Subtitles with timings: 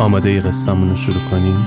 [0.00, 1.66] آماده ای قصه‌مون رو شروع کنیم؟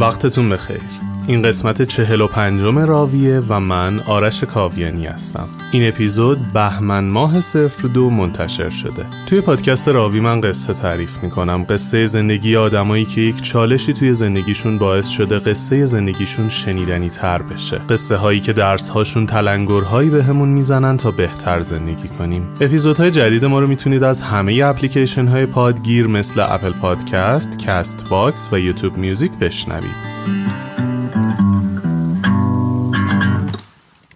[0.00, 1.01] وقتتون بخیر.
[1.26, 5.48] این قسمت چهل و پنجم راویه و من آرش کاویانی هستم.
[5.72, 9.06] این اپیزود بهمن ماه صفر دو منتشر شده.
[9.26, 11.66] توی پادکست راوی من قصه تعریف می‌کنم.
[11.68, 17.78] قصه زندگی آدمایی که یک چالشی توی زندگیشون باعث شده قصه زندگیشون شنیدنی تر بشه.
[17.78, 22.48] قصه هایی که درس هاشون تلنگرهایی به همون می‌زنن تا بهتر زندگی کنیم.
[22.60, 28.58] اپیزودهای جدید ما رو می‌تونید از همه اپلیکیشن های پادگیر مثل Apple Podcast، Castbox و
[28.58, 30.12] YouTube Music بشنوید.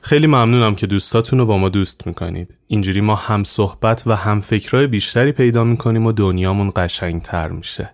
[0.07, 2.55] خیلی ممنونم که دوستاتون رو با ما دوست می‌کنید.
[2.67, 7.91] اینجوری ما هم صحبت و هم فکرهای بیشتری پیدا می‌کنیم و دنیامون قشنگتر میشه.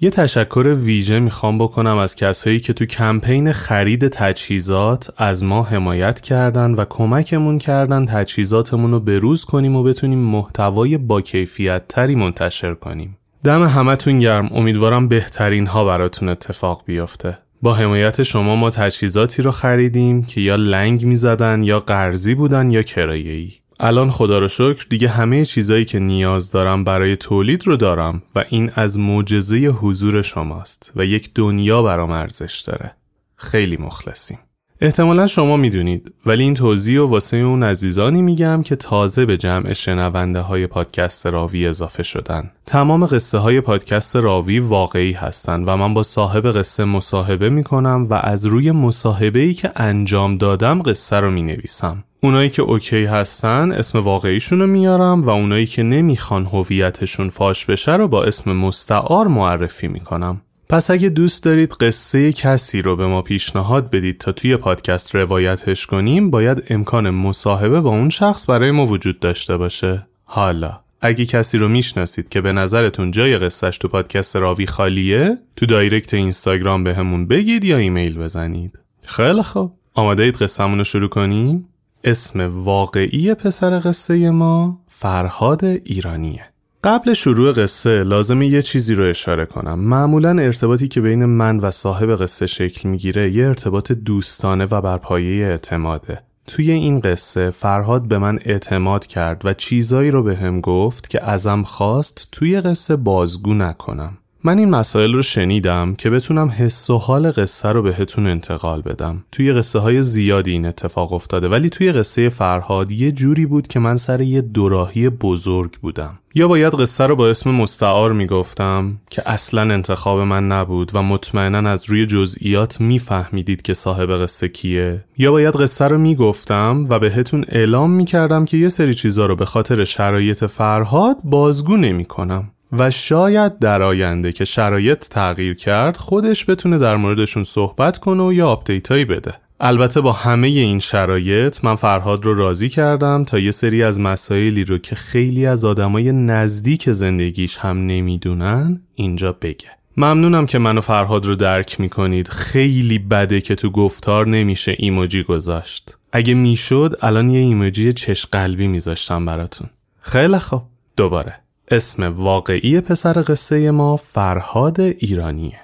[0.00, 6.20] یه تشکر ویژه می‌خوام بکنم از کسایی که تو کمپین خرید تجهیزات از ما حمایت
[6.20, 12.74] کردن و کمکمون کردن تجهیزاتمون رو بروز کنیم و بتونیم محتوای با کیفیت تری منتشر
[12.74, 13.18] کنیم.
[13.44, 17.38] دم همتون گرم امیدوارم بهترین ها براتون اتفاق بیفته.
[17.62, 22.70] با حمایت شما ما تجهیزاتی رو خریدیم که یا لنگ می زدن یا قرضی بودن
[22.70, 23.52] یا کرایه‌ای.
[23.80, 28.44] الان خدا رو شکر دیگه همه چیزایی که نیاز دارم برای تولید رو دارم و
[28.48, 32.94] این از معجزه حضور شماست و یک دنیا برام ارزش داره.
[33.36, 34.38] خیلی مخلصیم.
[34.82, 39.72] احتمالا شما می‌دونید ولی این توضیح و واسه اون عزیزانی میگم که تازه به جمع
[39.72, 42.50] شنونده های پادکست راوی اضافه شدن.
[42.66, 48.14] تمام قصه های پادکست راوی واقعی هستند و من با صاحب قصه مصاحبه می‌کنم و
[48.14, 52.04] از روی مصاحبه ای که انجام دادم قصه رو می‌نویسم.
[52.22, 57.96] اونایی که اوکی هستن اسم واقعیشون رو میارم و اونایی که نمی‌خوان هویتشون فاش بشه
[57.96, 60.40] رو با اسم مستعار معرفی می‌کنم.
[60.70, 65.86] پس اگه دوست دارید قصه کسی رو به ما پیشنهاد بدید تا توی پادکست روایتش
[65.86, 70.06] کنیم باید امکان مصاحبه با اون شخص برای ما وجود داشته باشه.
[70.24, 75.66] حالا اگه کسی رو می‌شناسید که به نظرتون جای قصهش تو پادکست راوی خالیه تو
[75.66, 78.78] دایرکت اینستاگرام به همون بگید یا ایمیل بزنید.
[79.02, 79.72] خیلی خوب.
[79.94, 81.68] آماده اید قصهمون رو شروع کنیم؟
[82.04, 86.49] اسم واقعی پسر قصه ما فرهاد ایرانیه.
[86.84, 89.80] قبل شروع قصه لازمه یه چیزی رو اشاره کنم.
[89.80, 94.96] معمولا ارتباطی که بین من و صاحب قصه شکل می‌گیره یه ارتباط دوستانه و بر
[94.96, 96.22] پایه اعتماده.
[96.46, 101.24] توی این قصه فرهاد به من اعتماد کرد و چیزایی رو به هم گفت که
[101.24, 104.18] ازم خواست توی قصه بازگو نکنم.
[104.44, 109.24] من این مسائل رو شنیدم که بتونم حس و حال قصه رو بهتون انتقال بدم.
[109.32, 113.78] توی قصه های زیادی این اتفاق افتاده ولی توی قصه فرهاد یه جوری بود که
[113.78, 116.18] من سر یه دوراهی بزرگ بودم.
[116.34, 121.70] یا باید قصه رو با اسم مستعار می‌گفتم که اصلا انتخاب من نبود و مطمئنا
[121.70, 125.04] از روی جزئیات میفهمیدید که صاحب قصه کیه.
[125.18, 129.44] یا باید قصه رو می‌گفتم و بهتون اعلام می‌کردم که یه سری چیزا رو به
[129.44, 132.50] خاطر شرایط فرهاد بازگو نمی‌کنم.
[132.72, 138.32] و شاید در آینده که شرایط تغییر کرد خودش بتونه در موردشون صحبت کنه و
[138.32, 139.34] یا آپدیت هایی بده.
[139.60, 144.64] البته با همه این شرایط من فرهاد رو راضی کردم تا یه سری از مسائلی
[144.64, 149.68] رو که خیلی از آدمای نزدیک زندگیش هم نمی‌دونن اینجا بگه.
[149.96, 152.28] ممنونم که منو فرهاد رو درک می‌کنید.
[152.28, 155.98] خیلی بده که تو گفتار نمیشه ایموجی گذاشت.
[156.12, 159.70] اگه می‌شد الان یه ایموجی چش قلبی میذاشتم براتون.
[160.00, 160.62] خیلی خوب.
[160.96, 161.34] دوباره.
[161.72, 165.60] اسم واقعی پسر قصه ما فرهاد ایرانیه.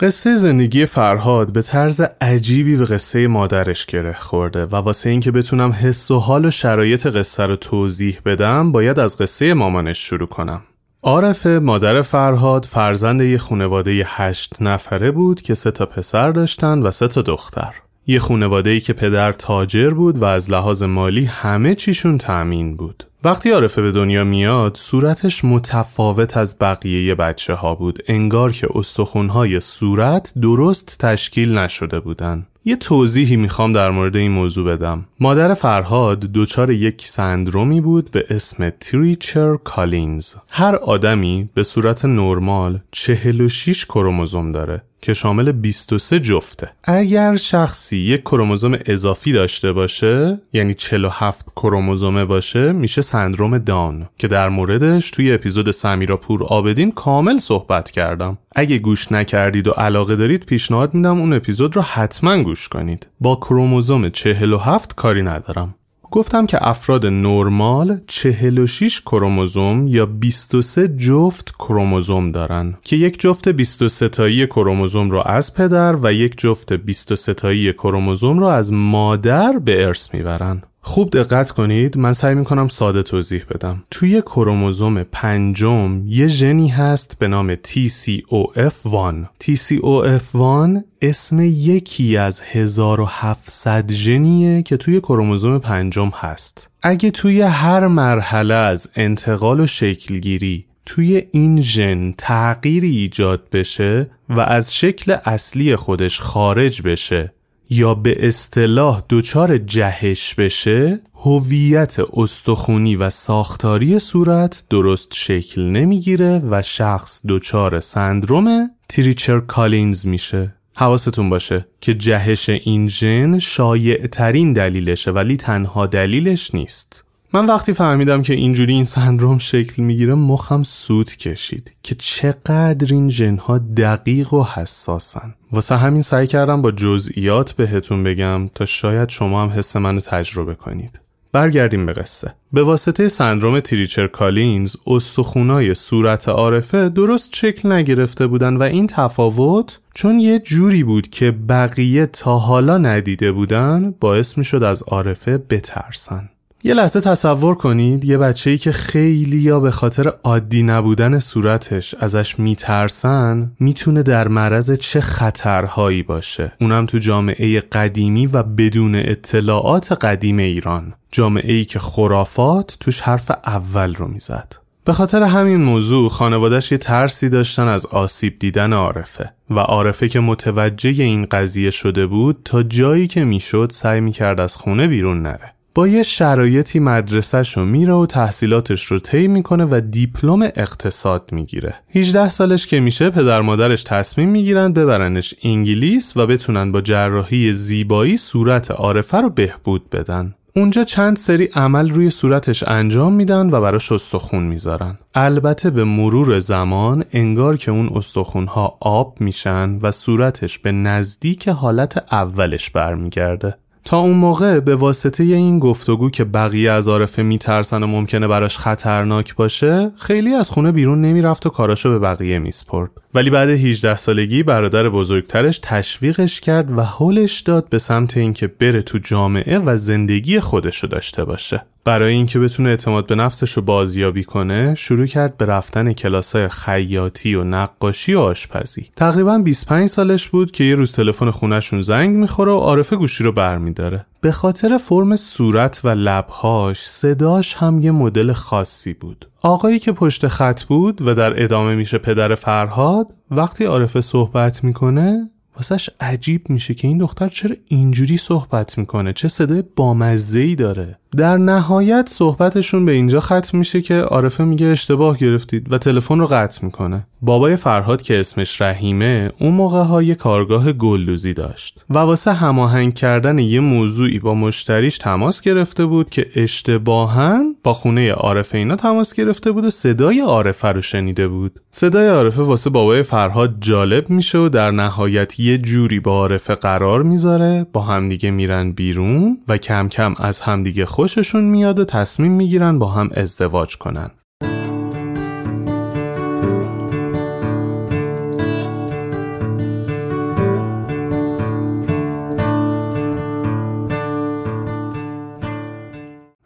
[0.00, 5.72] قصه زندگی فرهاد به طرز عجیبی به قصه مادرش گره خورده و واسه اینکه بتونم
[5.72, 10.62] حس و حال و شرایط قصه رو توضیح بدم باید از قصه مامانش شروع کنم.
[11.02, 16.90] عارف مادر فرهاد فرزند یه خونواده هشت نفره بود که سه تا پسر داشتن و
[16.90, 17.74] سه تا دختر.
[18.06, 23.04] یه خونواده ای که پدر تاجر بود و از لحاظ مالی همه چیشون تأمین بود.
[23.24, 29.60] وقتی عارفه به دنیا میاد صورتش متفاوت از بقیه بچه ها بود انگار که استخونهای
[29.60, 35.04] صورت درست تشکیل نشده بودن یه توضیحی می‌خوام در مورد این موضوع بدم.
[35.20, 42.80] مادر فرهاد دچار یک سندرومی بود به اسم تریچر کالینز هر آدمی به صورت نرمال
[42.92, 46.70] 46 کروموزوم داره که شامل 23 جفته.
[46.84, 54.28] اگر شخصی یک کروموزوم اضافی داشته باشه یعنی 47 کروموزومه باشه میشه سندروم دان که
[54.28, 58.38] در موردش توی اپیزود سمیراپور آبدین کامل صحبت کردم.
[58.58, 63.08] اگه گوش نکردید و علاقه دارید پیشنهاد میدم اون اپیزود رو حتما گوش کنید.
[63.20, 65.74] با کروموزوم 47 کاری ندارم.
[66.10, 74.08] گفتم که افراد نرمال 46 کروموزوم یا 23 جفت کروموزوم دارن که یک جفت 23
[74.08, 79.86] تایی کروموزوم رو از پدر و یک جفت 23 تایی کروموزوم رو از مادر به
[79.86, 80.62] ارث می‌برن.
[80.88, 83.84] خوب دقت کنید من سعی می‌کنم ساده توضیح بدم.
[83.90, 94.62] توی کروموزوم پنجم یه ژنی هست به نام TCOF1 TCOF1 اسم یکی از 1700 ژنیه
[94.62, 96.70] که توی کروموزوم پنجم هست.
[96.82, 104.40] اگه توی هر مرحله از انتقال و شکلگیری توی این ژن تغییری ایجاد بشه و
[104.40, 107.32] از شکل اصلی خودش خارج بشه
[107.70, 116.62] یا به اصطلاح دچار جهش بشه هویت استخونی و ساختاری صورت درست شکل نمی‌گیره و
[116.62, 120.54] شخص دچار سندروم تریچر کالینز میشه.
[120.76, 127.04] حواستون باشه که جهش این ژن شایع ترین دلیلشه ولی تنها دلیلش نیست.
[127.32, 133.10] من وقتی فهمیدم که اینجوری این سندروم شکل می‌گیره مخم سود کشید که چقدر این
[133.10, 135.34] ژنها دقیق و حساسن.
[135.52, 140.54] واسه همین سعی کردم با جزئیات بهتون بگم تا شاید شما هم حس منو تجربه
[140.54, 141.00] کنید.
[141.32, 142.34] برگردیم به قصه.
[142.52, 149.78] به واسطه سندروم تریچر کالینز استخونای صورت عارفه درست شکل نگرفته بودن و این تفاوت
[149.94, 155.38] چون یه جوری بود که بقیه تا حالا ندیده بودن باعث می شد از عارفه
[155.38, 156.28] بترسن.
[156.62, 161.94] یه لحظه تصور کنید یه بچه ای که خیلی یا به خاطر عادی نبودن صورتش
[162.00, 166.52] ازش میترسن می‌تونه در معرض چه خطرهایی باشه.
[166.60, 170.94] اونم تو جامعه قدیمی و بدون اطلاعات قدیم ایران.
[171.12, 174.56] جامعه ای که خرافات توش حرف اول رو می‌زد.
[174.84, 180.20] به خاطر همین موضوع خانوادش یه ترسی داشتن از آسیب دیدن عارفه و عارفه که
[180.20, 185.54] متوجه این قضیه شده بود تا جایی که می‌شد سعی می‌کرد از خونه بیرون نره.
[185.78, 191.74] با یه شرایطی مدرسهش رو میره و تحصیلاتش رو طی می‌کنه و دیپلم اقتصاد می‌گیره.
[191.94, 198.16] 18 سالش که میشه پدر مادرش تصمیم می‌گیرن ببرنش انگلیس و بتونن با جراحی زیبایی
[198.16, 200.34] صورت عارفه رو بهبود بدن.
[200.56, 204.98] اونجا چند سری عمل روی صورتش انجام میدن و براش استخون می‌ذارن.
[205.14, 212.04] البته به مرور زمان انگار که اون استخونها آب میشن و صورتش به نزدیک حالت
[212.12, 213.54] اولش برمیگرده.
[213.88, 218.58] تا اون موقع به واسطه این گفتگو که بقیه از عارفه میترسن و ممکنه براش
[218.58, 222.90] خطرناک باشه خیلی از خونه بیرون نمی‌رفت و کاراشو به بقیه میسپرد.
[223.14, 228.82] ولی بعد 18 سالگی برادر بزرگترش تشویقش کرد و حلش داد به سمت اینکه بره
[228.82, 231.62] تو جامعه و زندگی خودشو داشته باشه.
[231.88, 237.34] برای اینکه بتونه اعتماد به نفسش رو بازیابی کنه شروع کرد به رفتن کلاسای خیاطی
[237.34, 238.90] و نقاشی و آشپزی.
[238.96, 243.32] تقریبا 25 سالش بود که یه روز تلفن خونهشون زنگ می‌خوره و عارفه گوشی رو
[243.32, 244.06] برمیداره.
[244.20, 249.28] به خاطر فرم صورت و لبهاش صداش هم یه مدل خاصی بود.
[249.42, 255.30] آقایی که پشت خط بود و در ادامه میشه پدر فرهاد وقتی عارفه صحبت می‌کنه
[255.58, 260.98] واسش عجیب میشه که این دختر چرا اینجوری صحبت می‌کنه چه صدای بامزه ای داره.
[261.16, 266.26] در نهایت صحبتشون به اینجا ختم میشه که عارفه میگه اشتباه گرفتید و تلفن رو
[266.26, 267.06] قطع می‌کنه.
[267.22, 272.94] بابای فرهاد که اسمش رحیمه اون موقع ها یه کارگاه گلدوزی داشت و واسه هماهنگ
[272.94, 279.14] کردن یه موضوعی با مشتریش تماس گرفته بود که اشتباها با خونه عارفه اینا تماس
[279.14, 281.60] گرفته بود و صدای عارفه رو شنیده بود.
[281.70, 287.02] صدای عارفه واسه بابای فرهاد جالب میشه و در نهایت یه جوری با عارفه قرار
[287.02, 292.78] می‌ذاره با همدیگه میرن بیرون و کم کم از همدیگه خوششون میاد و تصمیم می‌گیرن
[292.78, 294.10] با هم ازدواج کنن.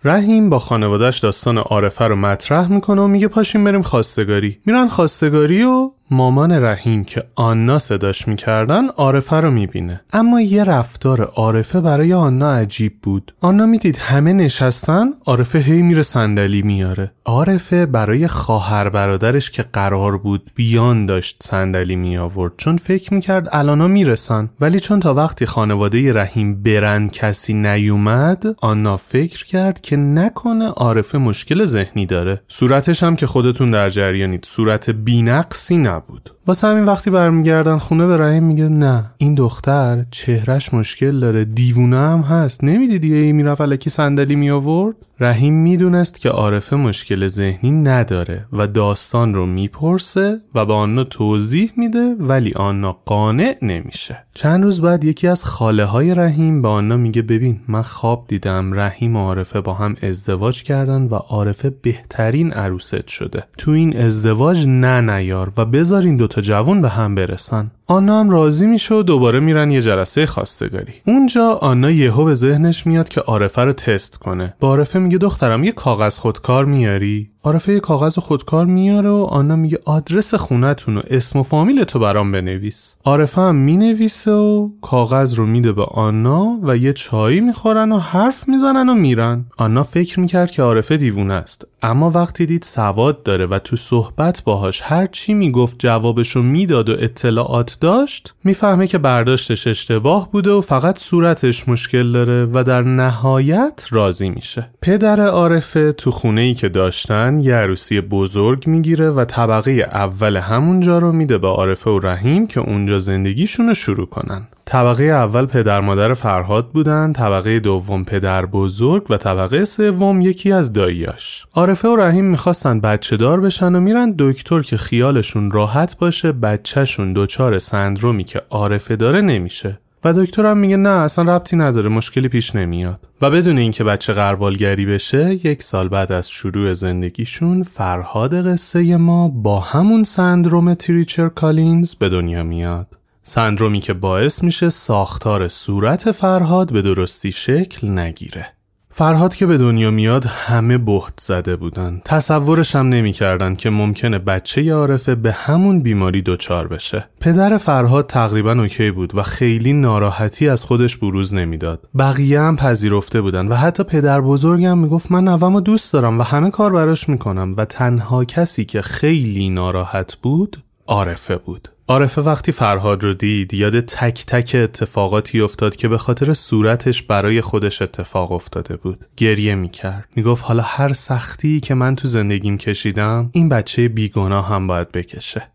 [0.05, 4.59] رحیم با خانوادهش داستان عارفه رو مطرح می‌کنه و میگه پاشیم بریم خواستگاری.
[4.67, 10.01] میرن خواستگاری و مامان رحیم که آنا صداش می‌کردن عارفه رو می‌بینه.
[10.13, 13.35] اما یه رفتار عارفه برای آنا عجیب بود.
[13.41, 20.19] آنا می‌دید همه نشستن عارفه هی میره صندلی میاره عارفه برای خواهر برادرش که قرار
[20.19, 24.51] بود بیان داشت صندلی می آورد چون فکر می‌کرد الانا می‌رسن.
[24.61, 31.19] ولی چون تا وقتی خانواده رحیم برن کسی نیومد آنا فکر کرد که نکنه عارفه
[31.19, 32.41] مشکل ذهنی داره.
[32.49, 34.45] صورتش هم که خودتون در جریانید.
[34.45, 36.02] صورت بینقصی نبود.
[36.07, 41.45] boot واسه همین وقتی برمیگردن خونه به رحیم میگه نه این دختر چهرش مشکل داره
[41.45, 42.65] دیوونه هم هست.
[42.65, 48.67] نمی‌دیدی ای می‌رفت الکی صندلی می آورد رحیم می‌دونست که عارفه مشکل ذهنی نداره و
[48.67, 54.25] داستان رو می‌پرسه و به آنا توضیح میده ولی آنا قانع نمیشه.
[54.35, 58.75] چند روز بعد یکی از خاله های رحیم به آنا میگه ببین من خواب دیدم
[58.75, 63.45] رحیم و عارفه با هم ازدواج کردن و عارفه بهترین عروست شده.
[63.59, 67.71] تو این ازدواج نه نیار و بذار این دوتا جوان به هم برسن.
[67.87, 70.93] آنا هم راضی میشه و دوباره میرن یه جلسه خواستگاری.
[71.07, 74.55] اونجا آنا یهو به ذهنش میاد که عارفه رو تست کنه.
[74.61, 79.57] با عارفه میگه دخترم یه کاغذ خودکار میاری؟ عارفه یه کاغذ خودکار میاره و آنا
[79.57, 82.97] میگه آدرس خونتون و اسم و فامیل تو برام بنویس.
[83.05, 88.49] عارفه هم می‌نویسه و کاغذ رو میده به آنا و یه چایی می‌خورن و حرف
[88.49, 89.45] می‌زنن و میرن.
[89.59, 91.67] آنا فکر می‌کرد که عارفه دیوونه است.
[91.83, 96.93] اما وقتی دید سواد داره و تو صحبت باهاش هر چی می‌گفت جوابشو می‌داد و
[96.99, 103.85] اطلاعات داشت می‌فهمه که برداشتش اشتباه بوده و فقط صورتش مشکل داره و در نهایت
[103.91, 104.71] راضی میشه.
[104.83, 110.99] پدر عارفه تو خونه ای که داشتن یه عروسی بزرگ می‌گیره و طبقه اول همونجا
[110.99, 114.49] رو میده به عارفه و رحیم که اونجا زندگیشون رو شروع کنن.
[114.65, 120.73] طبقه اول پدر مادر فرهاد بودن طبقه دوم پدر بزرگ و طبقه سوم یکی از
[120.73, 121.47] داییاش.
[121.55, 127.13] عارفه و رحیم می‌خواستن بچه دار بشن و میرن دکتر که خیالشون راحت باشه بچهشون
[127.13, 129.79] دچار سندرومی که عارفه داره نمیشه.
[130.05, 133.01] و دکترم میگه نه اصلا ربطی نداره مشکلی پیش نمیاد.
[133.23, 139.29] و بدون اینکه بچه قربالگری بشه یک سال بعد از شروع زندگیشون فرهاد قصه ما
[139.29, 142.87] با همون سندروم تریچر کالینز به دنیا میاد.
[143.23, 148.47] سندرومی که باعث میشه ساختار صورت فرهاد به درستی شکل نگیره.
[148.95, 152.01] فرهاد که به دنیا میاد همه بهت زده بودن.
[152.05, 157.09] تصورش هم نمی‌کردن که ممکنه بچه عارفه به همون بیماری دچار بشه.
[157.21, 161.89] پدر فرهاد تقریبا اوکی بود و خیلی ناراحتی از خودش بروز نمی‌داد.
[161.99, 166.51] بقیه هم پذیرفته بودن و حتی پدر بزرگم می‌گفت من نوامو دوست دارم و همه
[166.51, 167.55] کار براش می‌کنم.
[167.57, 171.69] و تنها کسی که خیلی ناراحت بود عارفه بود.
[171.89, 177.41] عارفه وقتی فرهاد رو دید یاد تک تک اتفاقاتی افتاد که به خاطر صورتش برای
[177.41, 179.07] خودش اتفاق افتاده بود.
[179.17, 180.09] گریه می‌کرد.
[180.17, 185.53] می‌گفت حالا هر سختی که من تو زندگیم کشیدم این بچه بیگناه هم باید بکشه.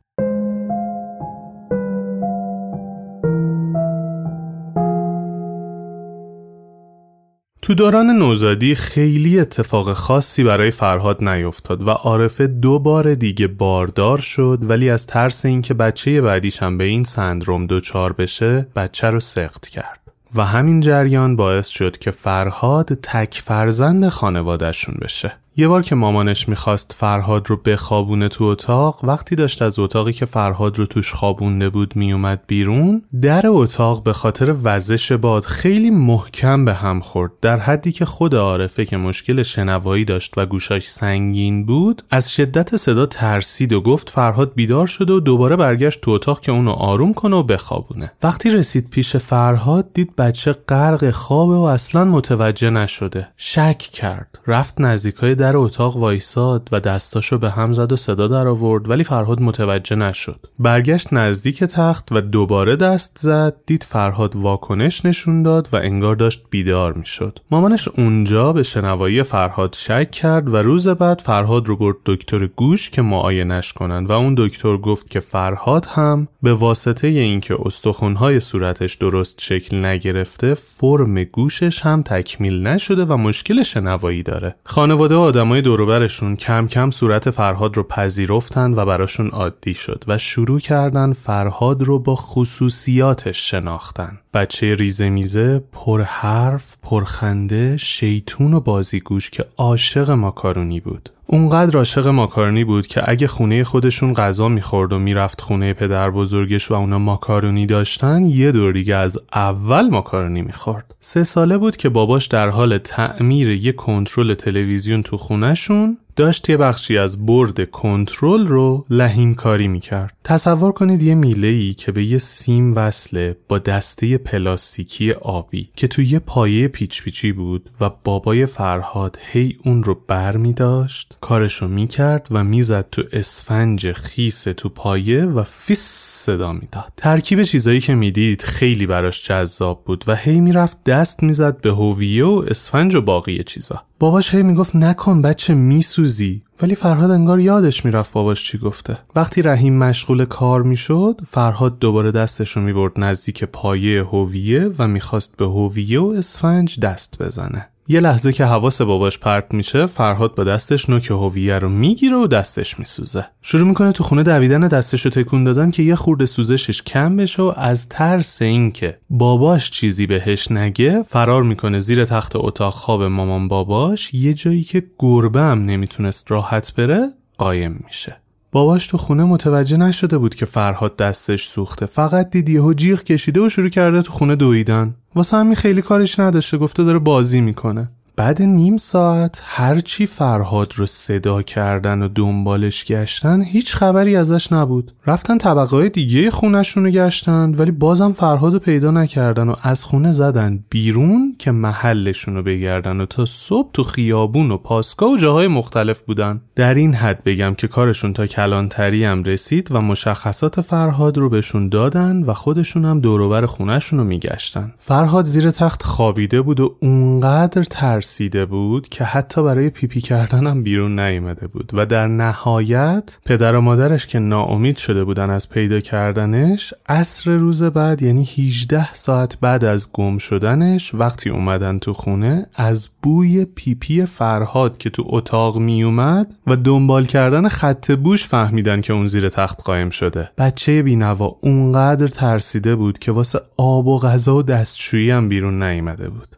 [7.62, 14.18] تو دوران نوزادی خیلی اتفاق خاصی برای فرهاد نیفتاد و عارفه دو بار دیگه باردار
[14.18, 19.20] شد ولی از ترس اینکه بچه بعدیش هم به این سندروم دچار بشه بچه رو
[19.20, 20.00] سخت کرد.
[20.36, 25.34] و همین جریان باعث شد که فرهاد تک فرزند خانوادهشون بشه.
[25.60, 30.26] یه بار که مامانش می‌خواست فرهاد رو بخوابونه تو اتاق وقتی داشت از اتاقی که
[30.26, 36.66] فرهاد رو توش خوابونده بود میومد بیرون در اتاق به خاطر وزش باد خیلی محکم
[36.66, 37.32] به هم خورد.
[37.42, 42.76] در حدی که خود عارفه که مشکل شنوایی داشت و گوشاش سنگین بود از شدت
[42.76, 47.14] صدا ترسید و گفت فرهاد بیدار شده و دوباره برگشت تو اتاق که اونو آروم
[47.14, 48.12] کنه و بخوابونه.
[48.24, 53.28] وقتی رسید پیش فرهاد دید بچه غرق خوابه و اصلا متوجه نشده.
[53.38, 54.40] شک کرد.
[54.48, 59.42] رفت نزدیکای اتاق وایساد و دستاشو به هم زد و صدا در آورد ولی فرهاد
[59.42, 60.39] متوجه نشد.
[60.60, 66.44] برگشت نزدیک تخت و دوباره دست زد دید فرهاد واکنش نشون داد و انگار داشت
[66.50, 67.39] بیدار می‌شد.
[67.51, 72.89] مامانش اونجا به شنوایی فرهاد شک کرد و روز بعد فرهاد رو برد دکتر گوش
[72.89, 78.96] که معاینش کنن و اون دکتر گفت که فرهاد هم به واسطه اینکه استخونهای صورتش
[78.96, 84.56] درست شکل نگرفته فرم گوشش هم تکمیل نشده و مشکل شنوایی داره.
[84.63, 90.60] خانواده آدمای دوروبرشون کم کم صورت فرهاد رو پذیرفتن و براشون عادی شد و شروع
[90.60, 94.20] کردن فرهاد رو با خصوصیاتش شناختن.
[94.34, 101.10] بچه ریزه میزه پر حرف پرخنده شیطون و بازیگوش که عاشق ماکارونی بود.
[101.29, 106.72] اونقدر عاشق ماکارونی بود که اگه خونه خودشون غذا می‌خورد و می‌رفت خونه پدر بزرگش
[106.72, 110.96] و اونا ماکارونی داشتن یه دور دیگه از اول ماکارونی می‌خورد.
[111.00, 116.57] سه ساله بود که باباش در حال تعمیر یه کنترل تلویزیون تو خونهشون داشت یه
[116.57, 120.17] بخشی از برد کنترل رو لحیم کاری می‌کرد.
[120.24, 125.88] تصور کنید یه میله ای که به یه سیم وصله با دسته پلاستیکی آبی که
[125.88, 131.17] توی یه پایه پیچ پیچی بود و بابای فرهاد هی اون رو بر می داشت
[131.21, 135.81] کارشو می‌کرد و می‌زد تو اسفنج خیس تو پایه و فیس
[136.25, 136.93] صدا می‌داد.
[136.97, 142.25] ترکیب چیزایی که می‌دید خیلی براش جذاب بود و هی می‌رفت دست می‌زد به هویه
[142.25, 143.83] و اسفنج و باقی چیزا.
[144.00, 146.44] باباش هی می‌گفت نکن بچه میسوزی.
[146.62, 148.98] ولی فرهاد انگار یادش می‌رفت باباش چی گفته.
[149.16, 155.38] وقتی رحیم مشغول کار می‌شد فرهاد دوباره دستش رو می‌برد نزدیک پایه هویه و می‌خواست
[155.38, 157.70] به هویه و اسفنج دست بزنه.
[157.89, 162.27] یه لحظه که حواس باباش پرت میشه فرهاد با دستش نوک هویه رو می‌گیره و
[162.27, 163.25] دستش میسوزه.
[163.41, 167.41] شروع می‌کنه تو خونه دویدن دستش رو تکون دادن که یه خورده سوزشش کم بشه
[167.44, 173.48] و از ترس اینکه باباش چیزی بهش نگه فرار می‌کنه زیر تخت اتاق خواب مامان
[173.48, 178.17] باباش یه جایی که گربه هم نمی‌تونست راحت بره قایم میشه.
[178.58, 181.86] باباش تو خونه متوجه نشده بود که فرهاد دستش سوخته.
[181.86, 184.96] فقط دید یهو جیغ کشیده و شروع کرده تو خونه دویدن.
[185.15, 187.91] واسه همین خیلی کارش نداشته گفته داره بازی می‌کنه.
[188.17, 194.93] بعد نیم ساعت هرچی فرهاد رو صدا کردن و دنبالش گشتن هیچ خبری ازش نبود.
[195.06, 200.12] رفتن طبقه دیگه خونشون رو گشتن ولی بازم فرهاد رو پیدا نکردن و از خونه
[200.12, 205.47] زدن بیرون که محلشون رو بگردن و تا صبح تو خیابون و پاسکا و جاهای
[205.47, 206.41] مختلف بودن.
[206.56, 211.69] در این حد بگم که کارشون تا کلانتری هم رسید و مشخصات فرهاد رو بهشون
[211.69, 214.73] دادن و خودشون هم دوروبر خونشون رو میگشتن.
[214.80, 220.48] فرهاد زیر تخت خوابیده بود و اونقدر ترس ترسیده بود که حتی برای پیپی کردن
[220.48, 225.50] هم بیرون نیامده بود و در نهایت پدر و مادرش که ناامید شده بودن از
[225.50, 231.93] پیدا کردنش عصر روز بعد یعنی 18 ساعت بعد از گم شدنش وقتی اومدن تو
[231.93, 238.26] خونه از بوی پیپی فرهاد که تو اتاق می اومد و دنبال کردن خط بوش
[238.28, 240.30] فهمیدن که اون زیر تخت قایم شده.
[240.38, 246.10] بچه بینوا اونقدر ترسیده بود که واسه آب و غذا و دستشویی هم بیرون نیامده
[246.10, 246.38] بود.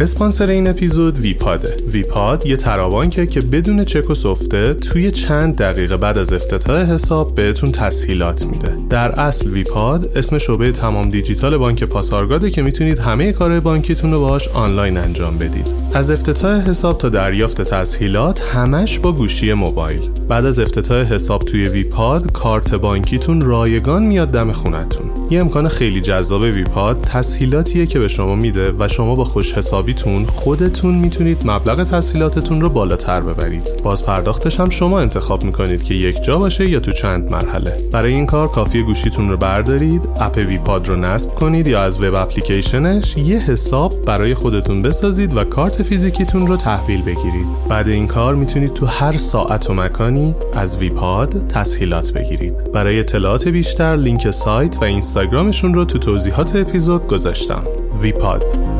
[0.00, 1.76] اسپانسر این اپیزود ویپاده.
[1.92, 7.34] ویپاد یه ترابانکه که بدون چک و سفته توی چند دقیقه بعد از افتتاح حساب
[7.34, 8.76] بهتون تسهیلات میده.
[8.90, 14.20] در اصل ویپاد اسم شعبه تمام دیجیتال بانک پاسارگاده که می‌تونید همه کارهای بانکیتون رو
[14.20, 15.66] باهاش آنلاین انجام بدید.
[15.94, 20.00] از افتتاح حساب تا دریافت تسهیلات همش با گوشی موبایل.
[20.28, 25.10] بعد از افتتاح حساب توی ویپاد کارت بانکیتون رایگان میاد دم خونتون.
[25.30, 29.54] یه امکان خیلی جذاب ویپاد تسهیلاتیه که به شما میده و شما با خوش
[29.84, 33.82] حسابیتون خودتون می‌تونید مبلغ تسهیلاتتون رو بالاتر ببرید.
[33.82, 37.76] باز پرداختش هم شما انتخاب می‌کنید که یک جا باشه یا تو چند مرحله.
[37.92, 42.14] برای این کار کافی گوشیتون رو بردارید اپ ویپاد رو نصب کنید یا از web
[42.14, 47.46] application ش یه حساب برای خودتون بسازید و کارت فیزیکیتون رو تحویل بگیرید.
[47.68, 52.72] بعد این کار می‌تونید تو هر ساعت و مکانی از ویپاد تسهیلات بگیرید.
[52.72, 57.62] برای اطلاعات بیشتر لینک سایت و اینستاگرامشون رو تو توضیحات اپیزود گذاشتم.
[58.02, 58.73] ویپاد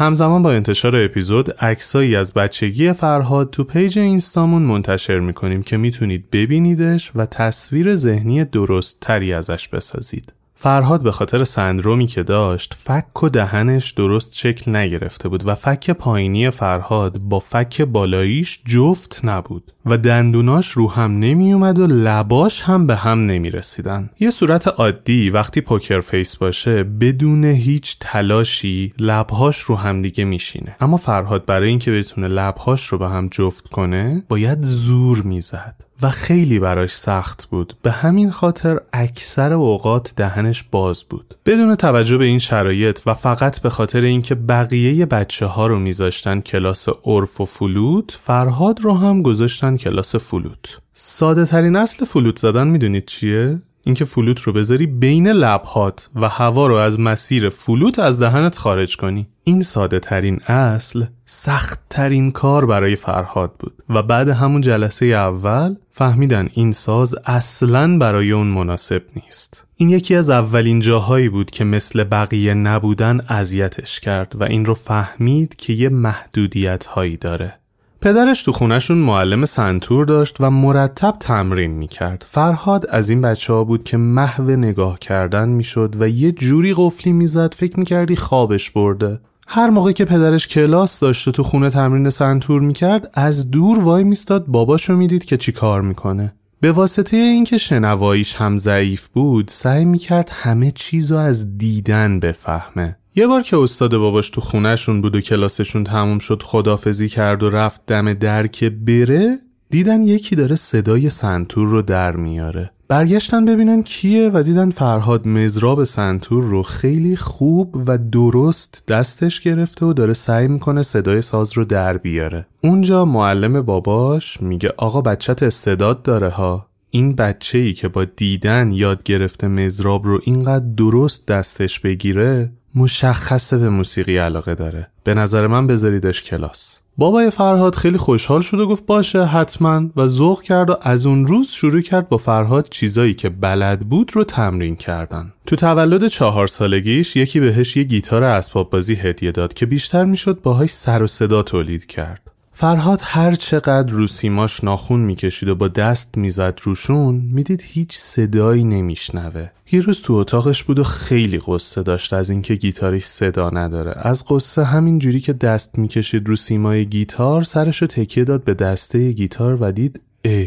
[0.00, 6.30] همزمان با انتشار اپیزود عکسایی از بچگی فرهاد تو page اینستامون منتشر می‌کنیم که می‌تونید
[6.32, 10.32] ببینیدش و تصویر ذهنی درست تری ازش بسازید.
[10.54, 15.90] فرهاد به خاطر سندرومی که داشت فک و دهنش درست شکل نگرفته بود و فک
[15.90, 22.62] پایینی فرهاد با فک بالاییش جفت نبود و دندوناش رو هم نمی اومد و لباش
[22.62, 24.10] هم به هم نمی رسیدن.
[24.20, 30.76] یه صورت عادی وقتی poker face باشه بدون هیچ تلاشی لبهاش رو هم دیگه میشینه.
[30.80, 35.74] اما فرهاد برای اینکه بتونه لبهاش رو به هم جفت کنه باید زور می‌زد.
[36.02, 37.74] و خیلی براش سخت بود.
[37.82, 41.34] به همین خاطر اکثر اوقات دهنش باز بود.
[41.46, 46.40] بدون توجه به این شرایط و فقط به خاطر اینکه بقیه بچه ها رو میذاشتن
[46.40, 50.78] کلاس ارف و فلوت فرهاد رو هم گذاشتن کلاس فلوت.
[50.92, 56.66] ساده ترین اصل فلوت زدن می‌دونید چیه؟ اینکه فلوت رو بذاری بین لبهات و هوا
[56.66, 59.26] رو از مسیر فلوت از دهنت خارج کنی.
[59.44, 65.74] این ساده ترین اصل سخت ترین کار برای فرهاد بود و بعد همون جلسه اول
[65.90, 69.64] فهمیدن این ساز اصلا برای اون مناسب نیست.
[69.76, 74.74] این یکی از اولین جاهایی بود که مثل بقیه نبودن اذیتش کرد و این رو
[74.74, 77.59] فهمید که یه محدودیت هایی داره.
[78.02, 82.26] پدرش تو خونشون معلم سنتور داشت و مرتب تمرین می‌کرد.
[82.28, 87.12] فرهاد از این بچه ها بود که محو نگاه کردن می‌شد و یه جوری قفلی
[87.12, 89.20] می‌زد فکر می‌کردی خوابش برده.
[89.46, 94.46] هر موقع که پدرش کلاس داشته تو خونه تمرین سنتور می‌کرد از دور وای میستاد
[94.46, 96.34] باباشو می‌دید که چی کار می‌کنه.
[96.60, 102.96] به واسطه اینکه شنواییش هم ضعیف بود سعی می‌کرد همه چیزو از دیدن بفهمه.
[103.14, 107.50] یه بار که استاد باباش تو خونهشون بود و کلاسشون تموم شد خدافزی کرد و
[107.50, 109.38] رفت دم در که بره
[109.70, 112.70] دیدن یکی داره صدای سنتور رو در میاره.
[112.88, 119.86] برگشتن ببینن کیه و دیدن فرهاد مزراب سنتور رو خیلی خوب و درست دستش گرفته
[119.86, 122.46] و داره سعی می‌کنه صدای ساز رو در بیاره.
[122.60, 126.66] اونجا معلم باباش میگه آقا بچت استعداد داره ها.
[126.90, 133.58] این بچه ای که با دیدن یاد گرفته مزراب رو اینقدر درست دستش بگیره مشخصه
[133.58, 134.90] به موسیقی علاقه داره.
[135.04, 136.78] به نظر من بذاریدش کلاس.
[136.96, 139.82] بابای فرهاد خیلی خوشحال شد و گفت باشه حتما.
[139.96, 144.10] و ذوق کرد و از اون روز شروع کرد با فرهاد چیزایی که بلد بود
[144.14, 145.32] رو تمرین کردن.
[145.46, 150.40] تو تولد چهار سالگیش یکی بهش یه گیتار اسباب بازی هدیه داد که بیشتر می‌شد
[150.42, 152.30] باهاش سر و صدا تولید کرد.
[152.60, 158.64] فرهاد هر چقدر رو سیماش ناخون می‌کشید و با دست می‌زد روشون می‌دید هیچ صدایی
[158.64, 159.48] نمیشنوه.
[159.72, 163.92] یه روز تو اتاقش بود و خیلی قصه داشت از اینکه گیتارش صدا نداره.
[163.96, 169.12] از قصه همین جوری که دست می‌کشید رو سیمای گیتار سرشو تکیه داد به دسته
[169.12, 170.46] گیتار و دید اه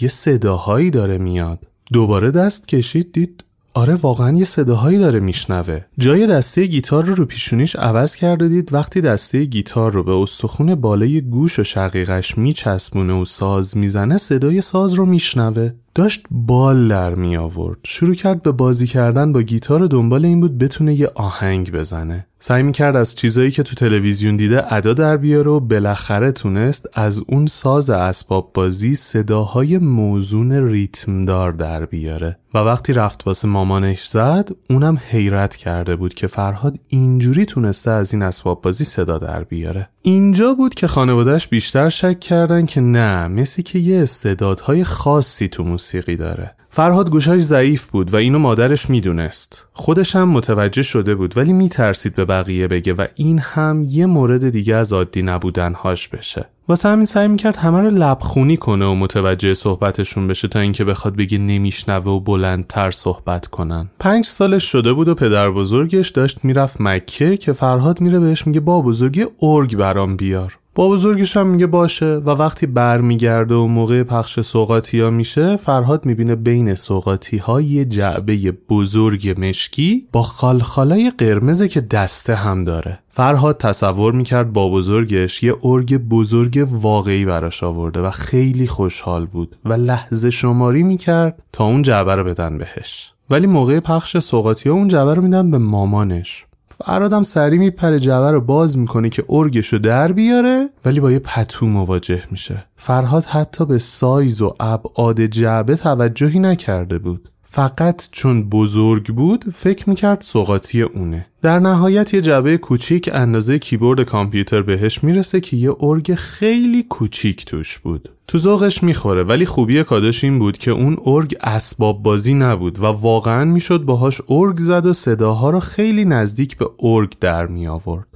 [0.00, 1.58] یه صداهایی داره میاد.
[1.92, 3.44] دوباره دست کشید دید
[3.76, 5.80] آره واقعا یه صداهایی داره میشنوه.
[5.98, 10.74] جای دسته گیتار رو رو پیشونیش عوض کرده دید وقتی دسته گیتار رو به استخون
[10.74, 15.70] بالای گوش و شقیقش میچسبونه و ساز می‌زنه صدای ساز رو میشنوه.
[15.94, 17.78] داشت بال در می آورد.
[17.84, 22.26] شروع کرد به بازی کردن با گیتار و دنبال این بود بتونه یه آهنگ بزنه.
[22.46, 26.86] سعی می کرد از چیزایی که تو تلویزیون دیده ادا در بیاره و بالاخره تونست
[26.94, 32.38] از اون ساز اسباب بازی صداهای موزون ریتمدار در بیاره.
[32.54, 38.14] و وقتی رفت واسه مامانش زد اونم حیرت کرده بود که فرهاد اینجوری تونسته از
[38.14, 39.88] این اسباب بازی صدا در بیاره.
[40.02, 45.64] اینجا بود که خانوادهش بیشتر شک کردن که نه مثل که یه استعدادهای خاصی تو
[45.84, 46.54] موسیقی داره.
[46.70, 49.66] فرهاد گوشاش ضعیف بود و اینو مادرش می‌دونست.
[49.72, 54.50] خودش هم متوجه شده بود ولی میترسید به بقیه بگه و این هم یه مورد
[54.50, 56.48] دیگه از عادی نبودنهاش بشه.
[56.68, 61.16] واسه همین سعی می‌کرد همه رو لبخونی کنه و متوجه صحبتشون بشه تا اینکه بخواد
[61.16, 63.90] بگه نمیشنوه و بلندتر صحبت کنن.
[63.98, 68.60] پنج سالش شده بود و پدر بزرگش داشت می‌رفت مکه که فرهاد میره بهش میگه
[68.60, 70.58] با بزرگی ارگ برام بیار.
[70.76, 76.06] با بزرگش هم میگه باشه و وقتی برمیگرده و موقع پخش سوقاتی ها میشه فرهاد
[76.06, 82.98] می‌بینه بین سوقاتی ها یه جعبه بزرگ مشکی با خالخالای قرمزه که دسته هم داره.
[83.08, 89.56] فرهاد تصور می‌کرد با بزرگش یه ارگ بزرگ واقعی براش آورده و خیلی خوشحال بود
[89.64, 93.12] و لحظه شماری می‌کرد تا اون جعبه رو بدن بهش.
[93.30, 96.46] ولی موقع پخش سوقاتی ها اون جعبه رو میدن به مامانش.
[96.78, 100.68] فرادم سری میپره جعبه رو باز می‌کنه که ارگش رو در بیاره.
[100.84, 102.64] ولی با یه پتو مواجه میشه.
[102.76, 107.30] فرهاد حتی به سایز و ابعاد جعبه توجهی نکرده بود.
[107.54, 111.26] فقط چون بزرگ بود فکر می‌کرد سوقاتی اونه.
[111.42, 117.44] در نهایت یه جعبه کوچیک اندازه کیبورد کامپیوتر بهش می‌رسه که یه ارگ خیلی کوچیک
[117.44, 118.08] توش بود.
[118.28, 122.84] تو ذوقش می‌خوره ولی خوبی کادش این بود که اون ارگ اسباب بازی نبود و
[122.84, 128.06] واقعا می‌شد باهاش ارگ زد و صداها رو خیلی نزدیک به ارگ در می آورد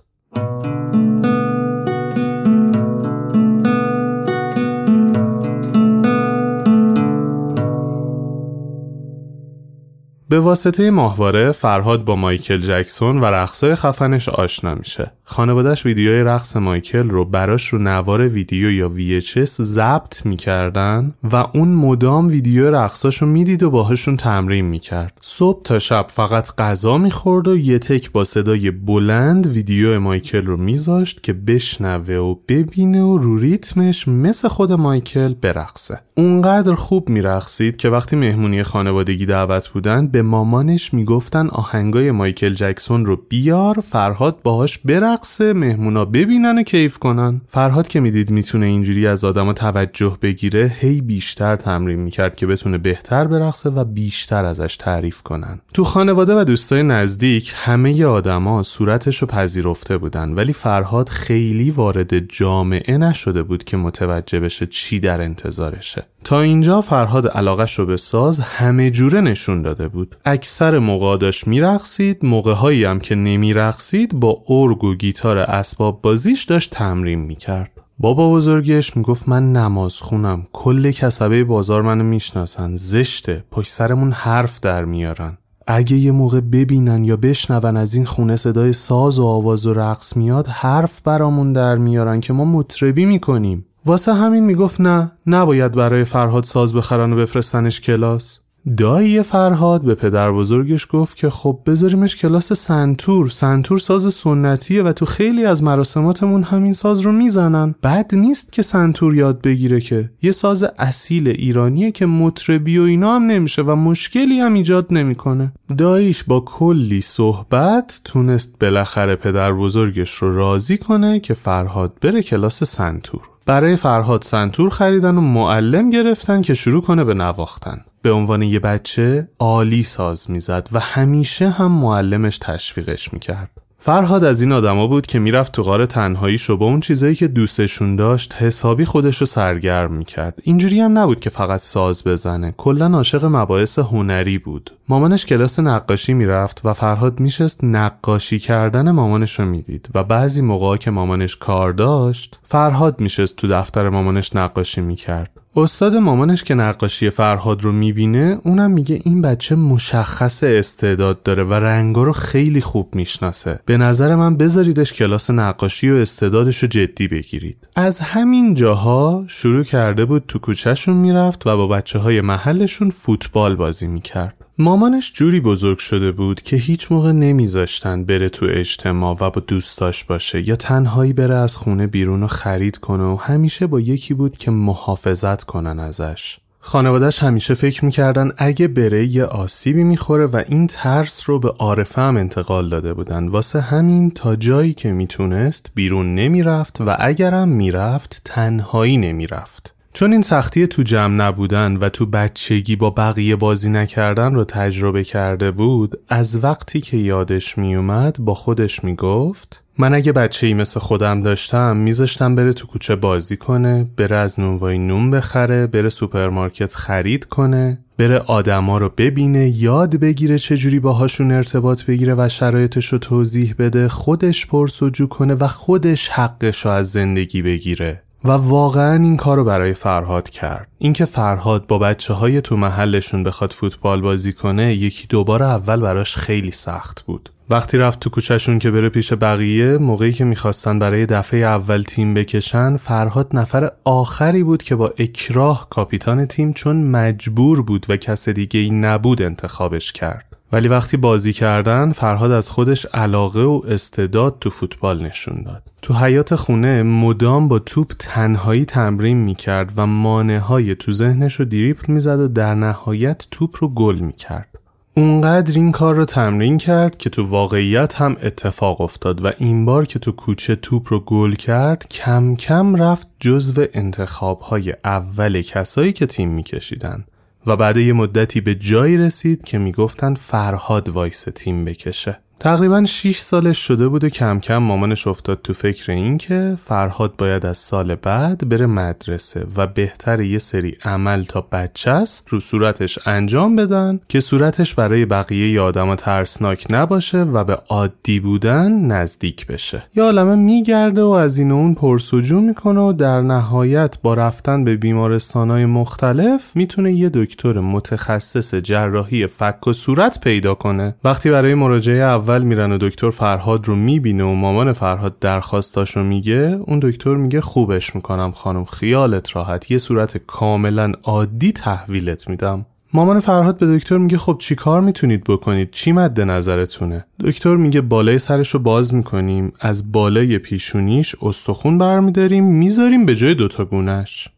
[10.30, 15.12] به واسطه ماهواره فرهاد با مایکل جکسون و رقصای خفنش آشنا میشه.
[15.24, 21.68] خانوادهش ویدیوی رقص مایکل رو براش رو نوار ویدیو یا VHS ضبط می‌کردن و اون
[21.68, 25.18] مدام ویدیو رقصاش رو می‌دید و باهاشون تمرین می‌کرد.
[25.20, 30.56] صبح تا شب فقط غذا می‌خورد و یه تک با صدای بلند ویدیو مایکل رو
[30.56, 36.00] میذاشت که بشنوه و ببینه و رو ریتمش مثل خود مایکل برقصه.
[36.16, 43.06] اونقدر خوب میرقصید که وقتی مهمونی خانوادگی دعوت بودن به مامانش می‌گفتن آهنگای مایکل جکسون
[43.06, 47.40] رو بیار فرهاد باهاش برقصه مهمونا ببینن و کیف کنن.
[47.48, 52.78] فرهاد که می‌دید می‌تونه اینجوری از آدما توجه بگیره هی بیشتر تمرین می‌کرد که بتونه
[52.78, 55.60] بهتر برقصه و بیشتر ازش تعریف کنن.
[55.74, 62.18] تو خانواده و دوستای نزدیک همه آدما صورتش رو پذیرفته بودن ولی فرهاد خیلی وارد
[62.18, 66.06] جامعه نشده بود که متوجه بشه چی در انتظارشه.
[66.24, 70.07] تا اینجا فرهاد علاقش رو به ساز همه جوره نشون داده بود.
[70.24, 76.44] اکثر موقع داشت میرقصید موقع هایی هم که نمیرقصید با ارگ و گیتار اسباب بازیش
[76.44, 77.70] داشت تمرین می‌کرد.
[77.98, 80.46] بابا بزرگش می‌گفت من نماز خونم.
[80.52, 82.76] کل کسبه بازار منو می‌شناسن.
[82.76, 85.38] زشته پشت سرمون حرف در میارن.
[85.66, 90.16] اگه یه موقع ببینن یا بشنون از این خونه صدای ساز و آواز و رقص
[90.16, 93.64] میاد حرف برامون در میارن که ما مطربی می‌کنیم.
[93.86, 98.40] واسه همین می‌گفت نه نباید برای فرهاد ساز بخرن و بفرستنش کلاس.
[98.76, 103.28] دایی فرهاد به پدر بزرگش گفت که خب بذاریمش کلاس سنتور.
[103.28, 107.74] سنتور ساز سنتیه و تو خیلی از مراسماتمون همین ساز رو می‌زنن.
[107.82, 110.10] بد نیست که سنتور یاد بگیره که.
[110.22, 115.52] یه ساز اصیل ایرانیه که مطربی و اینا هم نمیشه و مشکلی هم ایجاد نمی‌کنه.
[115.78, 122.64] داییش با کلی صحبت تونست بالاخره پدر بزرگش رو راضی کنه که فرهاد بره کلاس
[122.64, 123.20] سنتور.
[123.46, 127.80] برای فرهاد سنتور خریدن و معلم گرفتن که شروع کنه به نواختن.
[128.02, 133.50] به عنوان یه بچه عالی ساز می‌زد و همیشه هم معلمش تشویقش می‌کرد.
[133.80, 137.28] فرهاد از این آدما بود که می‌رفت تو غار تنهایی شو با اون چیزایی که
[137.28, 140.38] دوستشون داشت حسابی خودش رو سرگرم می‌کرد.
[140.42, 142.54] اینجوری هم نبود که فقط ساز بزنه.
[142.56, 144.70] کلا عاشق مباحث هنری بود.
[144.88, 150.76] مامانش کلاس نقاشی می‌رفت و فرهاد میشست نقاشی کردن مامانش رو می‌دید و بعضی موقع
[150.76, 155.30] که مامانش کار داشت فرهاد میشست تو دفتر مامانش نقاشی می‌کرد.
[155.58, 161.54] استاد مامانش که نقاشی فرهاد رو می‌بینه اونم میگه این بچه مشخص استعداد داره و
[161.54, 163.60] رنگا رو خیلی خوب می‌شناسه.
[163.66, 167.56] به نظر من بذاریدش کلاس نقاشی و استعدادش رو جدی بگیرید.
[167.76, 173.56] از همین جاها شروع کرده بود تو کوچهشون می‌رفت و با بچه های محلشون فوتبال
[173.56, 174.34] بازی می‌کرد.
[174.60, 180.04] مامانش جوری بزرگ شده بود که هیچ موقع نمیذاشتن بره تو اجتماع و با دوستاش
[180.04, 184.38] باشه یا تنهایی بره از خونه بیرون و خرید کنه و همیشه با یکی بود
[184.38, 186.38] که محافظت کنن ازش.
[186.60, 192.02] خانوادهش همیشه فکر می‌کردن اگه بره یه آسیبی می‌خوره و این ترس رو به عارفه
[192.02, 193.28] هم انتقال داده بودن.
[193.28, 199.74] واسه همین تا جایی که می‌تونست بیرون نمی‌رفت و اگرم می‌رفت تنهایی نمی‌رفت.
[199.92, 205.04] چون این سختی تو جمع نبودن و تو بچگی با بقیه بازی نکردن رو تجربه
[205.04, 210.80] کرده بود از وقتی که یادش میومد با خودش می‌گفت من اگه بچه ای مثل
[210.80, 216.74] خودم داشتم میذاشتم بره تو کوچه بازی کنه بره از نونوایی نون بخره بره سوپرمارکت
[216.74, 222.98] خرید کنه بره آدما رو ببینه یاد بگیره چجوری باهاشون ارتباط بگیره و شرایطش رو
[222.98, 228.02] توضیح بده خودش پرس‌وجو کنه و خودش حقش رو از زندگی بگیره.
[228.24, 230.68] و واقعا این کار رو برای فرهاد کرد.
[230.78, 236.16] اینکه فرهاد با بچه های تو محلشون بخواد فوتبال بازی کنه یکی دوبار اول براش
[236.16, 237.30] خیلی سخت بود.
[237.50, 242.14] وقتی رفت تو کوچهشون که بره پیش بقیه موقعی که می‌خواستن برای دفعه اول تیم
[242.14, 248.28] بکشن فرهاد نفر آخری بود که با اکراه کاپیتان تیم چون مجبور بود و کس
[248.28, 250.24] دیگه ای نبود انتخابش کرد.
[250.52, 255.62] ولی وقتی بازی کردن فرهاد از خودش علاقه و استعداد تو فوتبال نشون داد.
[255.82, 261.44] تو حیات خونه مدام با توپ تنهایی تمرین می‌کرد و مانه های تو ذهنش رو
[261.44, 264.48] دریپل می‌زد و در نهایت توپ رو گل می‌کرد.
[264.96, 269.86] اونقدر این کار رو تمرین کرد که تو واقعیت هم اتفاق افتاد و این بار
[269.86, 275.92] که تو کوچه توپ رو گل کرد کم کم رفت جزو انتخاب های اول کسایی
[275.92, 277.04] که تیم میکشیدن.
[277.46, 282.18] و بعد یه مدتی به جایی رسید که می‌گفتن فرهاد وایسه تیم بکشه.
[282.40, 287.16] تقریبا 6 سالش شده بود و کم کم مامانش افتاد تو فکر این که فرهاد
[287.18, 292.40] باید از سال بعد بره مدرسه و بهتره یه سری عمل تا بچه است رو
[292.40, 298.72] صورتش انجام بدن که صورتش برای بقیه ی آدم ترسناک نباشه و به عادی بودن
[298.72, 299.82] نزدیک بشه.
[299.96, 304.64] یه عالمه میگرده و از این و اون پرسجو می‌کنه و در نهایت با رفتن
[304.64, 310.94] به بیمارستانهای مختلف می‌تونه یه دکتر متخصص جراحی فک و صورت پیدا کنه.
[311.04, 316.78] وقتی برای مراجعه میرن و دکتر فرهاد رو می‌بینه و مامان فرهاد درخواستاشو میگه اون
[316.78, 319.70] دکتر میگه خوبش می‌کنم خانم خیالت راحت.
[319.70, 322.66] یه صورت کاملا عادی تحویلت میدم.
[322.92, 327.80] مامان فرهاد به دکتر میگه خب چی کار می‌تونید بکنید؟ چی مد نظرتونه؟ دکتر میگه
[327.80, 329.52] بالای سرش رو باز می‌کنیم.
[329.60, 334.28] از بالای پیشونیش استخون برمیداریم می‌ذاریم به جای دوتا گونش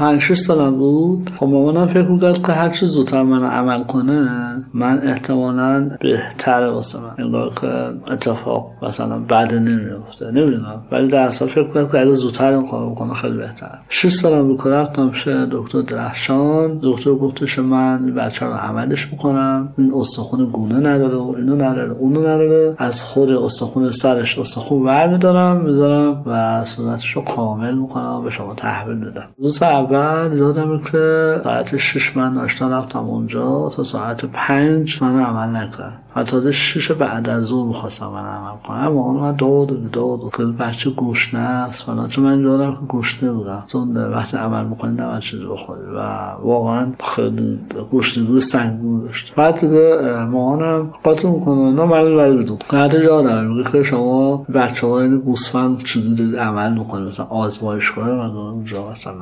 [0.00, 1.30] پنج سالم بود.
[1.40, 4.28] خب مامانم فکر می‌کرد که هر چه زودتر من عمل کنه
[4.74, 7.24] من احتمالا بهتره واسه من.
[7.24, 7.66] انگار که
[8.12, 10.82] اتفاق مثلا بعد نمیفته نمی‌دونم.
[10.92, 13.78] ولی در اصل فکر می‌کرد که اگه زودتر این کارو بکنه خیلی بهتره.
[13.88, 16.78] 6 سالم بود که رفتم شه دکتر درخشان.
[16.82, 19.72] دکتر گفتش من بچه رو عملش می‌کنم.
[19.78, 22.74] این استخون گونه نداره و اینو نداره اونو نداره.
[22.78, 28.54] از خود استخون سرش استخون ور میدارم می‌ذارم و صورتش رو کامل می‌کنم به شما
[28.54, 29.28] تحویل میدم.
[29.38, 29.58] روز
[29.90, 36.02] اول یادمه که ساعت شش من آشنا رفتم اونجا تا ساعت پنج من عمل نکرد
[36.16, 38.78] و تازه شش بعد از ظهر می‌خواستم من عمل کنم.
[38.78, 42.08] اما من داد داد که بچه گوشنه است فلان.
[42.08, 43.64] چون من یادم که گوشنه بودم.
[43.66, 45.80] چون وقتی عمل می‌کنی نباید چیزی بخوری.
[45.96, 46.00] و
[46.42, 47.58] واقعا خیلی
[47.90, 49.34] گوشنگی سنگین داشت.
[49.34, 52.58] بعد دیگه مامانم قاطع می‌کنه نه من ولی بدون.
[52.72, 58.08] حتی یادم میگه که شما بچه ها این گوسفند چیزی دید عمل می‌کنه مثلا آزمایشگاه
[58.10, 59.12] من اونجا مثلا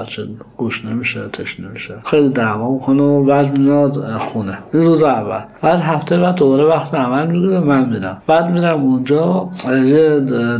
[0.00, 4.58] بچه گوش نمیشه تش نمیشه خیلی دعوا می‌کنه و بعد میاد خونه.
[4.74, 5.40] این روز اول.
[5.62, 8.22] بعد هفته بعد دوباره وقت عمل می‌گیره من میرم.
[8.26, 9.48] بعد میرم اونجا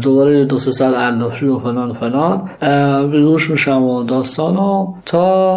[0.02, 2.48] دوباره دو سه سال علافی و فلان فلان
[3.10, 5.56] بیهوش میشم و داستان و تا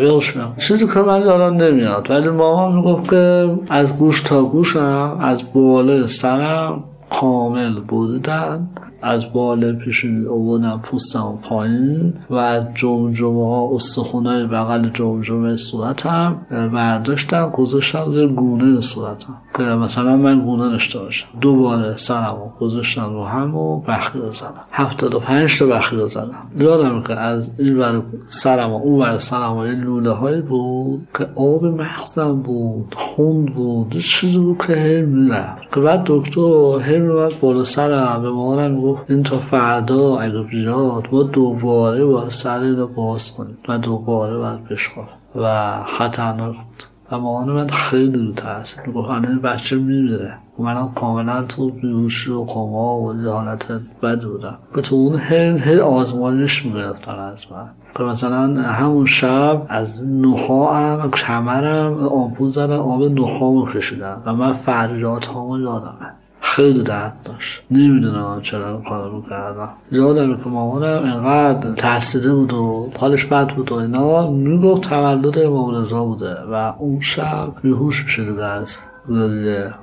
[0.00, 0.52] بیهوش میشم.
[0.56, 6.06] چیزی که من یادم نمیاد ولی ماما می‌گفت که از گوش تا گوشم از بالای
[6.06, 6.84] سرم
[7.20, 8.68] کامل بودن.
[9.02, 17.50] از بالا پیشونی اوودم پوستم پایین و از جمجمه ها استخونه بغل جمجمه صورتم برداشتم
[17.50, 19.36] گذاشتم در گونه صورتم.
[19.56, 21.28] که مثلا من گونه داشته باشم.
[21.40, 24.64] دوباره سرم رو گذاشتم رو هم و بخی رو زدم.
[24.72, 26.34] هفتاد و پنج تا بخی رو زدم.
[26.58, 31.64] یادم که از این ور سرم اون ور سرم و لوله های بود که آب
[31.64, 35.74] مغزم بود خون بود چیزی بود که هی می‌رفت.
[35.74, 41.08] که بعد دکتر هی میمد بالا سرم به مامانم گفت این تا فردا اگه بیاد
[41.12, 43.58] ما دوباره با سر رو باز کنیم.
[43.68, 46.82] و دوباره باید بشخواه و خطرناک بود.
[47.12, 49.10] و مامان من خیلی رو ترسید گفت
[49.42, 50.34] بچه میمیره.
[50.58, 53.72] منم کاملا تو بیوشی و کما و حالت
[54.02, 54.58] بد بودم.
[54.74, 57.68] که تو اون هی هی آزمایش می‌گرفتن از من.
[57.96, 64.22] که مثلا همون شب از نخا هم کمرم آمپول زدن آب نخا کشیدن.
[64.26, 66.19] و من فریات هامو یادمه.
[66.50, 67.62] خیلی درد داشت.
[67.70, 69.68] نمی‌دونم چرا این کار رو کردم.
[69.92, 74.30] یادم که مامانم انقدر تحصیده بود و حالش بد بود و اینا.
[74.30, 78.44] می‌گفت تولد امام رضا بوده و اون شب بیهوش میشه دیگه.
[78.44, 78.76] از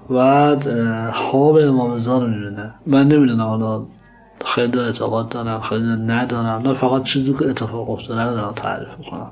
[0.10, 0.68] بعد
[1.12, 2.74] خواب امام رضا رو می‌بینه.
[2.86, 3.82] من نمی‌دونم حالا
[4.46, 6.62] خیلی اعتقاد دارم خیلی ندارم.
[6.66, 9.28] نه فقط چیزی که اتفاق افتاده رو تعریف کنم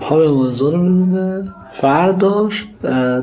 [0.00, 1.54] خواب امام رضا رو می‌بینه.
[1.72, 2.66] فرداش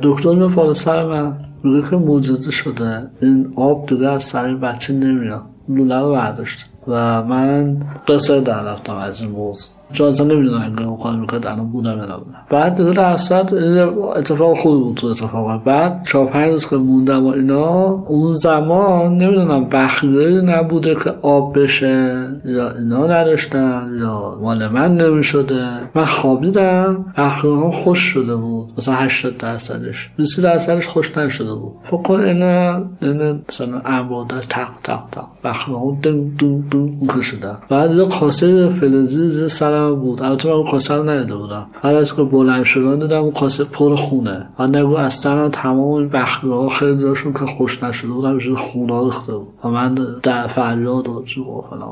[0.04, 1.34] دکتر می سر من.
[1.64, 7.78] که معجزه شده این آب دیگه از سر بچه نمیاد لوله رو برداشت و من
[8.08, 9.70] قصه در رفتم از این موضوع
[10.02, 13.14] اصلا نمی‌دونم اگه مقاله می‌کرد الان بودم یا نبودم بعد دیگه در
[14.16, 19.16] اتفاق خوبی بود تو اتفاق بعد چهار پنج روز که موندم و اینا اون زمان
[19.16, 27.06] نمی‌دونم بخیه نبوده که آب بشه یا اینا نداشتن یا مال من نمی‌شده من خوابیدم
[27.18, 32.20] بخیه هم خوش شده بود مثلا 80 درصدش 20 درصدش خوش نشده بود فکر کن
[32.20, 38.06] اینا اینا مثلا امبادش تق تق تق بخیه هم دن دن دن شده بعد یه
[38.06, 39.48] کاسه فلزی زیر
[39.84, 40.24] سرم بود.
[40.24, 41.66] البته من اون کاسه رو ندیده بودم.
[41.84, 44.50] بعد از که بلند شدن دیدم اون کاسه پر خونه.
[44.60, 48.56] و نگو از سرم تمام این بخیه ها خیلی داشتون که خوش نشده بودم خونه
[48.56, 49.48] خونا ریخته بود.
[49.64, 51.44] و من در فریاد و جو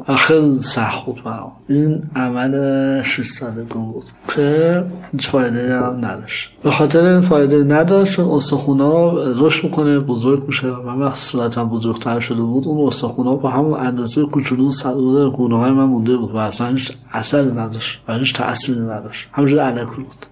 [0.08, 1.52] و خیلی سخت بود برام.
[1.70, 4.04] این عمل 6 سالگی بود
[4.36, 6.50] که هیچ فایده هم نداشت.
[6.64, 10.68] به خاطر این فایده نداشت چون استخونا رشد می‌کنه بزرگ میشه.
[10.68, 12.68] و من وقت صورتم بزرگتر شده بود.
[12.68, 16.92] اون استخونا با همون اندازه کوچولو صدور گونه های من مونده بود و اصلا هیچ
[17.14, 17.71] اثر نداشت.
[18.08, 19.30] و هیچ تأثیری نداشت.
[19.34, 20.26] همونجور علکی بود.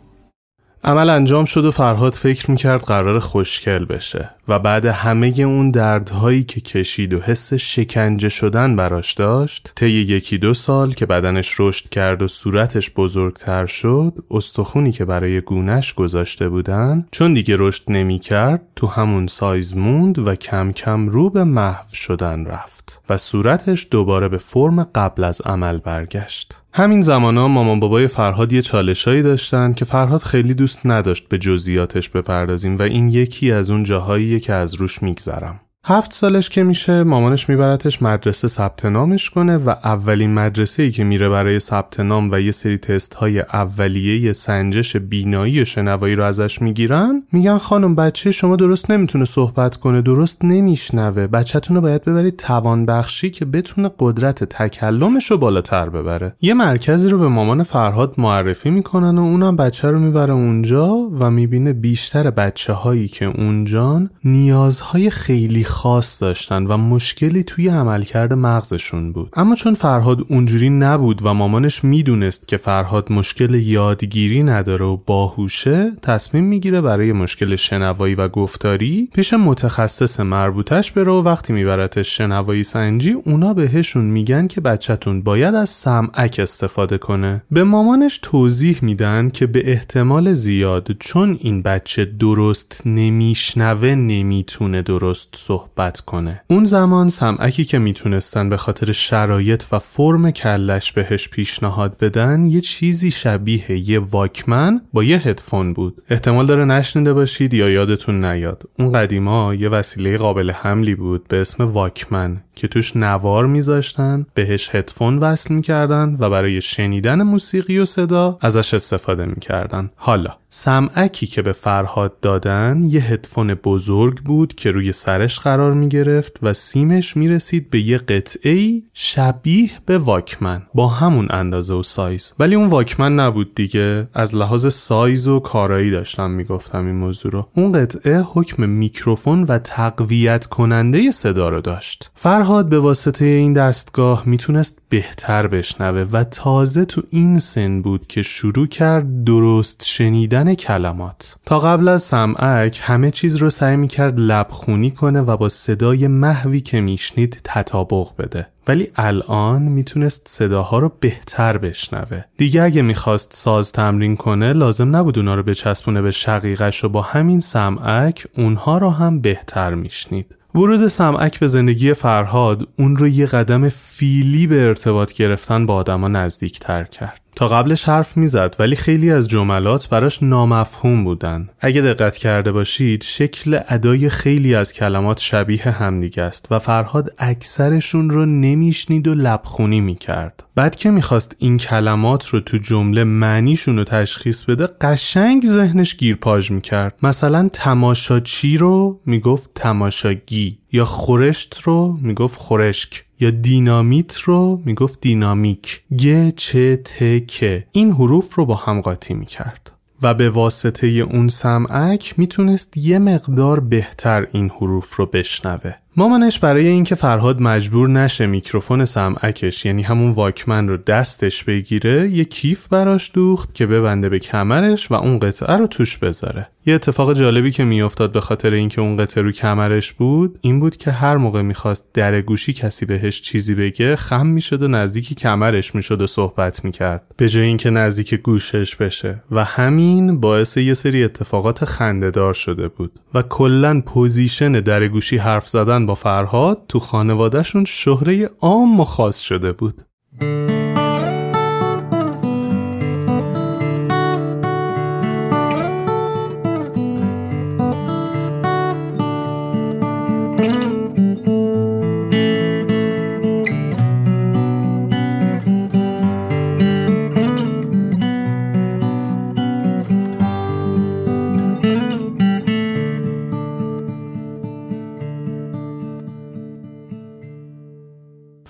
[0.83, 6.43] عمل انجام شد و فرهاد فکر می‌کرد قرار خوشکل بشه و بعد همه اون دردهایی
[6.43, 11.89] که کشید و حس شکنجه شدن براش داشت طی یکی دو سال که بدنش رشد
[11.89, 18.61] کرد و صورتش بزرگتر شد استخونی که برای گونش گذاشته بودن چون دیگه رشد نمی‌کرد
[18.75, 22.78] تو همون سایز موند و کم کم رو به محو شدن رفت.
[23.09, 26.61] و صورتش دوباره به فرم قبل از عمل برگشت.
[26.73, 31.37] همین زمان ها مامان بابای فرهاد یه چالشایی داشتن که فرهاد خیلی دوست نداشت به
[31.37, 35.59] جزئیاتش بپردازیم و این یکی از اون جاهاییه که از روش میگذرم.
[35.85, 41.03] هفت سالش که میشه مامانش میبرتش مدرسه ثبت نامش کنه و اولین مدرسه ای که
[41.03, 46.23] میره برای ثبت نام و یه سری تست های اولیه سنجش بینایی و شنوایی رو
[46.23, 47.23] ازش می‌گیرن.
[47.31, 51.27] میگن خانم بچه شما درست نمی‌تونه صحبت کنه درست نمیشنوه.
[51.27, 56.35] بچهتون رو باید ببرید توان بخشی که بتونه قدرت تکلمش رو بالاتر ببره.
[56.41, 61.31] یه مرکزی رو به مامان فرهاد معرفی می‌کنن و اونم بچه رو می‌بره اونجا و
[61.31, 69.11] می‌بینه بیشتر بچه هایی که اونجان نیازهای خیلی خاص داشتن و مشکلی توی عملکرد مغزشون
[69.11, 69.29] بود.
[69.33, 75.91] اما چون فرهاد اونجوری نبود و مامانش می‌دونست که فرهاد مشکل یادگیری نداره و باهوشه
[76.01, 82.63] تصمیم می‌گیره برای مشکل شنوایی و گفتاری پیش متخصص مربوطش بره و وقتی میبرتش شنوایی
[82.63, 87.43] سنجی اونا بهشون میگن که بچهتون باید از سمعک استفاده کنه.
[87.51, 95.27] به مامانش توضیح میدن که به احتمال زیاد چون این بچه درست نمیشنوه نمی‌تونه درست
[95.37, 95.58] صحبت
[96.05, 96.41] کنه.
[96.47, 102.61] اون زمان سمعکی که می‌تونستن به خاطر شرایط و فرم کلش بهش پیشنهاد بدن یه
[102.61, 106.01] چیزی شبیه یه واکمن با یه هدفون بود.
[106.09, 108.63] احتمال داره نشنیده باشید یا یادتون نیاد.
[108.79, 112.41] اون قدیما یه وسیله قابل حملی بود به اسم واکمن.
[112.59, 118.73] که توش نوار میذاشتن بهش هدفون وصل می‌کردن و برای شنیدن موسیقی و صدا ازش
[118.73, 119.91] استفاده می‌کردن.
[119.95, 125.87] حالا سمعکی که به فرهاد دادن یه هدفون بزرگ بود که روی سرش قرار می
[125.87, 131.83] گرفت و سیمش می رسید به یه قطعه شبیه به واکمن با همون اندازه و
[131.83, 132.33] سایز.
[132.39, 134.07] ولی اون واکمن نبود دیگه.
[134.13, 137.47] از لحاظ سایز و کارایی داشتم می‌گفتم این موضوع رو.
[137.55, 142.11] اون قطعه حکم میکروفون و تقویت کننده صدا رو داشت.
[142.15, 148.21] فرهاد به واسطه این دستگاه می‌تونست بهتر بشنوه و تازه تو این سن بود که
[148.21, 151.35] شروع کرد درست شنیدن کلمات.
[151.45, 156.61] تا قبل از سمعک همه چیز رو سعی می‌کرد لبخونی کنه و با صدای محوی
[156.61, 158.47] که میشنید تطابق بده.
[158.67, 162.23] ولی الان می‌تونست صداها رو بهتر بشنوه.
[162.37, 167.01] دیگه اگه می‌خواست ساز تمرین کنه لازم نبود اونا رو بچسبونه به شقیقش و با
[167.01, 170.35] همین سمعک اونها رو هم بهتر میشنید.
[170.59, 176.07] ورود سمعک به زندگی فرهاد اون رو یه قدم فیلی به ارتباط گرفتن با آدما
[176.07, 177.28] نزدیک تر کرد.
[177.39, 181.49] تا قبلش حرف می‌زد ولی خیلی از جملات براش نامفهوم بودن.
[181.59, 188.09] اگه دقت کرده باشید شکل ادای خیلی از کلمات شبیه همدیگه است و فرهاد اکثرشون
[188.09, 190.43] رو نمیشنید و لبخونی می‌کرد.
[190.55, 196.51] بعد که می‌خواست این کلمات رو تو جمله معنیشون رو تشخیص بده قشنگ ذهنش گیرپاژ
[196.51, 196.95] می‌کرد.
[197.03, 203.03] مثلا تماشاچی رو می‌گفت تماشاگی یا خورشت رو می‌گفت خورشک.
[203.19, 205.81] یا دینامیت رو می‌گفت دینامیک.
[205.97, 209.71] گ چه ت که این حروف رو با هم قاطی می‌کرد.
[210.01, 215.73] و به واسطه اون سمعک می‌تونست یه مقدار بهتر این حروف رو بشنوه.
[215.97, 222.25] مامانش برای اینکه فرهاد مجبور نشه میکروفون سمعکش یعنی همون واکمن رو دستش بگیره یه
[222.25, 226.47] کیف براش دوخت که ببنده به کمرش و اون قطعه رو توش بذاره.
[226.65, 230.77] یه اتفاق جالبی که میافتاد به خاطر اینکه اون قطعه رو کمرش بود این بود
[230.77, 235.75] که هر موقع می‌خواست در گوشی کسی بهش چیزی بگه خم می‌شد و نزدیک کمرش
[235.75, 237.03] می‌شد و صحبت می‌کرد.
[237.17, 239.23] به جای اینکه نزدیک گوشش بشه.
[239.31, 242.91] و همین باعث یه سری اتفاقات خندهدار شده بود.
[243.13, 249.19] و کلا position در گوشی حرف زدن با فرهاد تو خانوادهشون شهره عام و خاص
[249.19, 249.81] شده بود.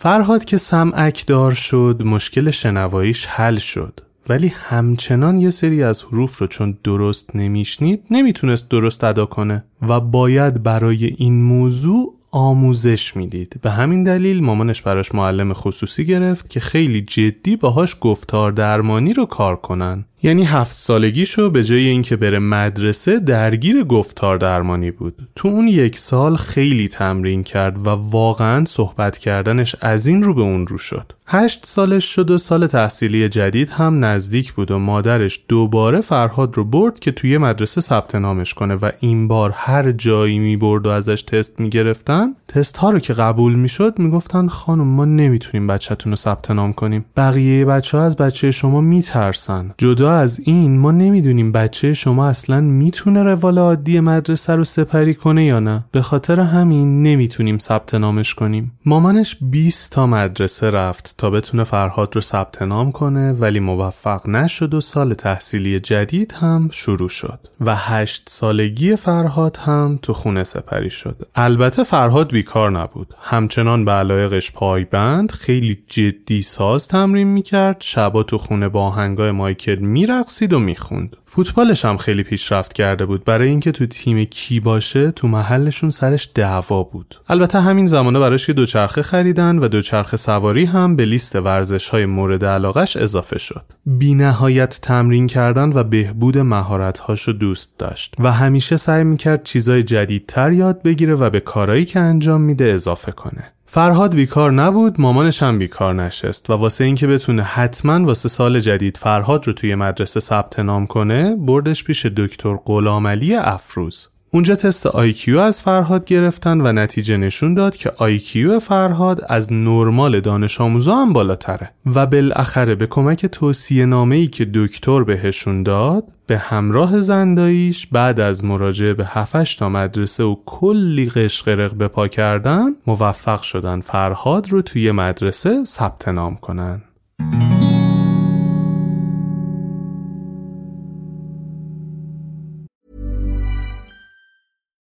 [0.09, 3.99] فرهاد که سمعک دار شد مشکل شنواییش حل شد.
[4.29, 9.99] ولی همچنان یه سری از حروف رو چون درست نمیشنید نمی‌تونست درست ادا کنه و
[9.99, 13.59] باید برای این موضوع آموزش می‌دید.
[13.61, 19.25] به همین دلیل مامانش براش معلم خصوصی گرفت که خیلی جدی باهاش گفتار درمانی رو
[19.25, 20.05] کار کنن.
[20.23, 25.27] یعنی هفت سالگیشو به جای اینکه بره مدرسه درگیر گفتار درمانی بود.
[25.35, 30.41] تو اون یک سال خیلی تمرین کرد و واقعا صحبت کردنش از این رو به
[30.41, 31.13] اون رو شد.
[31.31, 36.63] هشت سالش شد و سال تحصیلی جدید هم نزدیک بود و مادرش دوباره فرهاد رو
[36.63, 40.89] برد که توی مدرسه ثبت نامش کنه و این بار هر جایی می برد و
[40.89, 45.05] ازش تست می گرفتن تست ها رو که قبول می شد می گفتن خانم ما
[45.05, 47.05] نمی‌تونیم بچهتون رو ثبت نام کنیم.
[47.17, 49.71] بقیه بچه ها از بچه شما می ترسن.
[49.77, 55.45] جدا از این ما نمی‌دونیم بچه شما اصلا می‌تونه روال عادی مدرسه رو سپری کنه
[55.45, 55.85] یا نه.
[55.91, 58.71] به خاطر همین نمی‌تونیم ثبت نامش کنیم.
[58.85, 64.73] مامانش 20 تا مدرسه رفت تا بتونه فرهاد رو ثبت نام کنه ولی موفق نشد
[64.73, 67.39] و سال تحصیلی جدید هم شروع شد.
[67.61, 71.27] و هشت سالگی فرهاد هم تو خونه سپری شد.
[71.35, 73.13] البته فرهاد بیکار نبود.
[73.21, 77.77] همچنان به علایقش پایبند خیلی جدی ساز تمرین می‌کرد.
[77.79, 81.17] شبا تو خونه با آهنگای مایکل میرقصید و می‌خوند.
[81.25, 83.23] فوتبالش هم خیلی پیشرفت کرده بود.
[83.23, 87.15] برای اینکه تو تیم کی باشه تو محلشون سرش دعوا بود.
[87.27, 92.05] البته همین زمانا براش یه دوچرخه خریدن و دوچرخه سواری هم به لیست ورزش های
[92.05, 93.65] مورد علاقش اضافه شد.
[93.85, 99.83] بی نهایت تمرین کردن و بهبود مهارت هاشو دوست داشت و همیشه سعی می‌کرد چیزای
[99.83, 103.53] جدیدتر یاد بگیره و به کارایی که انجام میده اضافه کنه.
[103.71, 108.97] فرهاد بیکار نبود مامانش هم بیکار نشست و واسه اینکه بتونه حتما واسه سال جدید
[108.97, 114.09] فرهاد رو توی مدرسه ثبت نام کنه بردش پیش دکتر غلامعلی افروز.
[114.31, 120.19] اونجا تست IQ از فرهاد گرفتن و نتیجه نشون داد که IQ فرهاد از نرمال
[120.19, 121.71] دانش آموزا هم بالاتره.
[121.85, 128.19] و بالاخره به کمک توصیه نامه ای که دکتر بهشون داد به همراه زنداییش بعد
[128.19, 134.49] از مراجعه به هفش تا مدرسه و کلی قشقرق به پا کردن موفق شدن فرهاد
[134.49, 136.81] رو توی مدرسه ثبت نام کنن.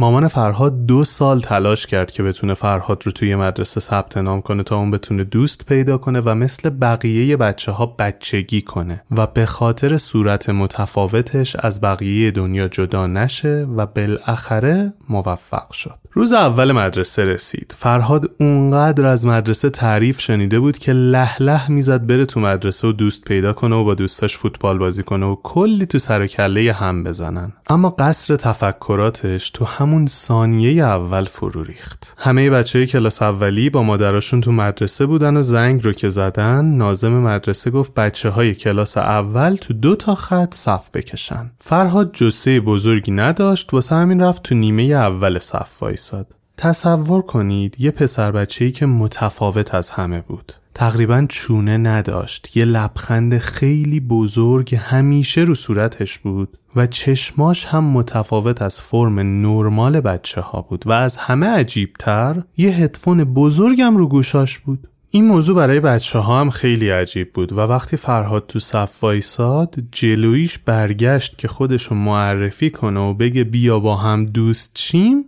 [0.00, 4.62] مامان فرهاد دو سال تلاش کرد که بتونه فرهاد رو توی مدرسه ثبت نام کنه
[4.62, 9.46] تا اون بتونه دوست پیدا کنه و مثل بقیه بچه ها بچگی کنه و به
[9.46, 15.94] خاطر صورت متفاوتش از بقیه دنیا جدا نشه و بالاخره موفق شد.
[16.12, 17.74] روز اول مدرسه رسید.
[17.78, 22.92] فرهاد اونقدر از مدرسه تعریف شنیده بود که لح لح می‌زد بره تو مدرسه و
[22.92, 27.04] دوست پیدا کنه و با دوستاش فوتبال بازی کنه و کلی تو سر کله هم
[27.04, 27.52] بزنن.
[27.70, 32.14] اما قصر تفکراتش تو همون ثانیه اول فرو ریخت.
[32.18, 37.12] همه بچه کلاس اولی با مادراشون تو مدرسه بودن و زنگ رو که زدن نازم
[37.12, 41.50] مدرسه گفت بچه های کلاس اول تو دو تا خط صف بکشن.
[41.60, 46.37] فرهاد جسه بزرگی نداشت واسه همین رفت تو نیمه اول صف وایساد.
[46.58, 50.52] تصور کنید یه پسر بچه‌ای که متفاوت از همه بود.
[50.74, 58.62] تقریبا چونه نداشت یه لبخند خیلی بزرگ همیشه رو صورتش بود و چشماش هم متفاوت
[58.62, 64.58] از فرم نرمال بچه ها بود و از همه عجیبتر یه هدفون بزرگم رو گوشاش
[64.58, 64.88] بود.
[65.10, 69.74] این موضوع برای بچه ها هم خیلی عجیب بود و وقتی فرهاد تو صف وایساد
[69.92, 75.24] جلویش برگشت که خودشو معرفی کنه و بگه بیا با هم دوست چیم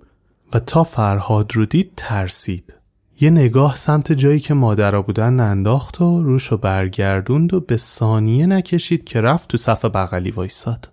[0.53, 2.74] و تا فرهاد رو دید ترسید.
[3.20, 9.05] یه نگاه سمت جایی که مادرها بودن انداخت و روشو برگردوند و به ثانیه نکشید
[9.05, 10.88] که رفت تو صف بغلی وایساد.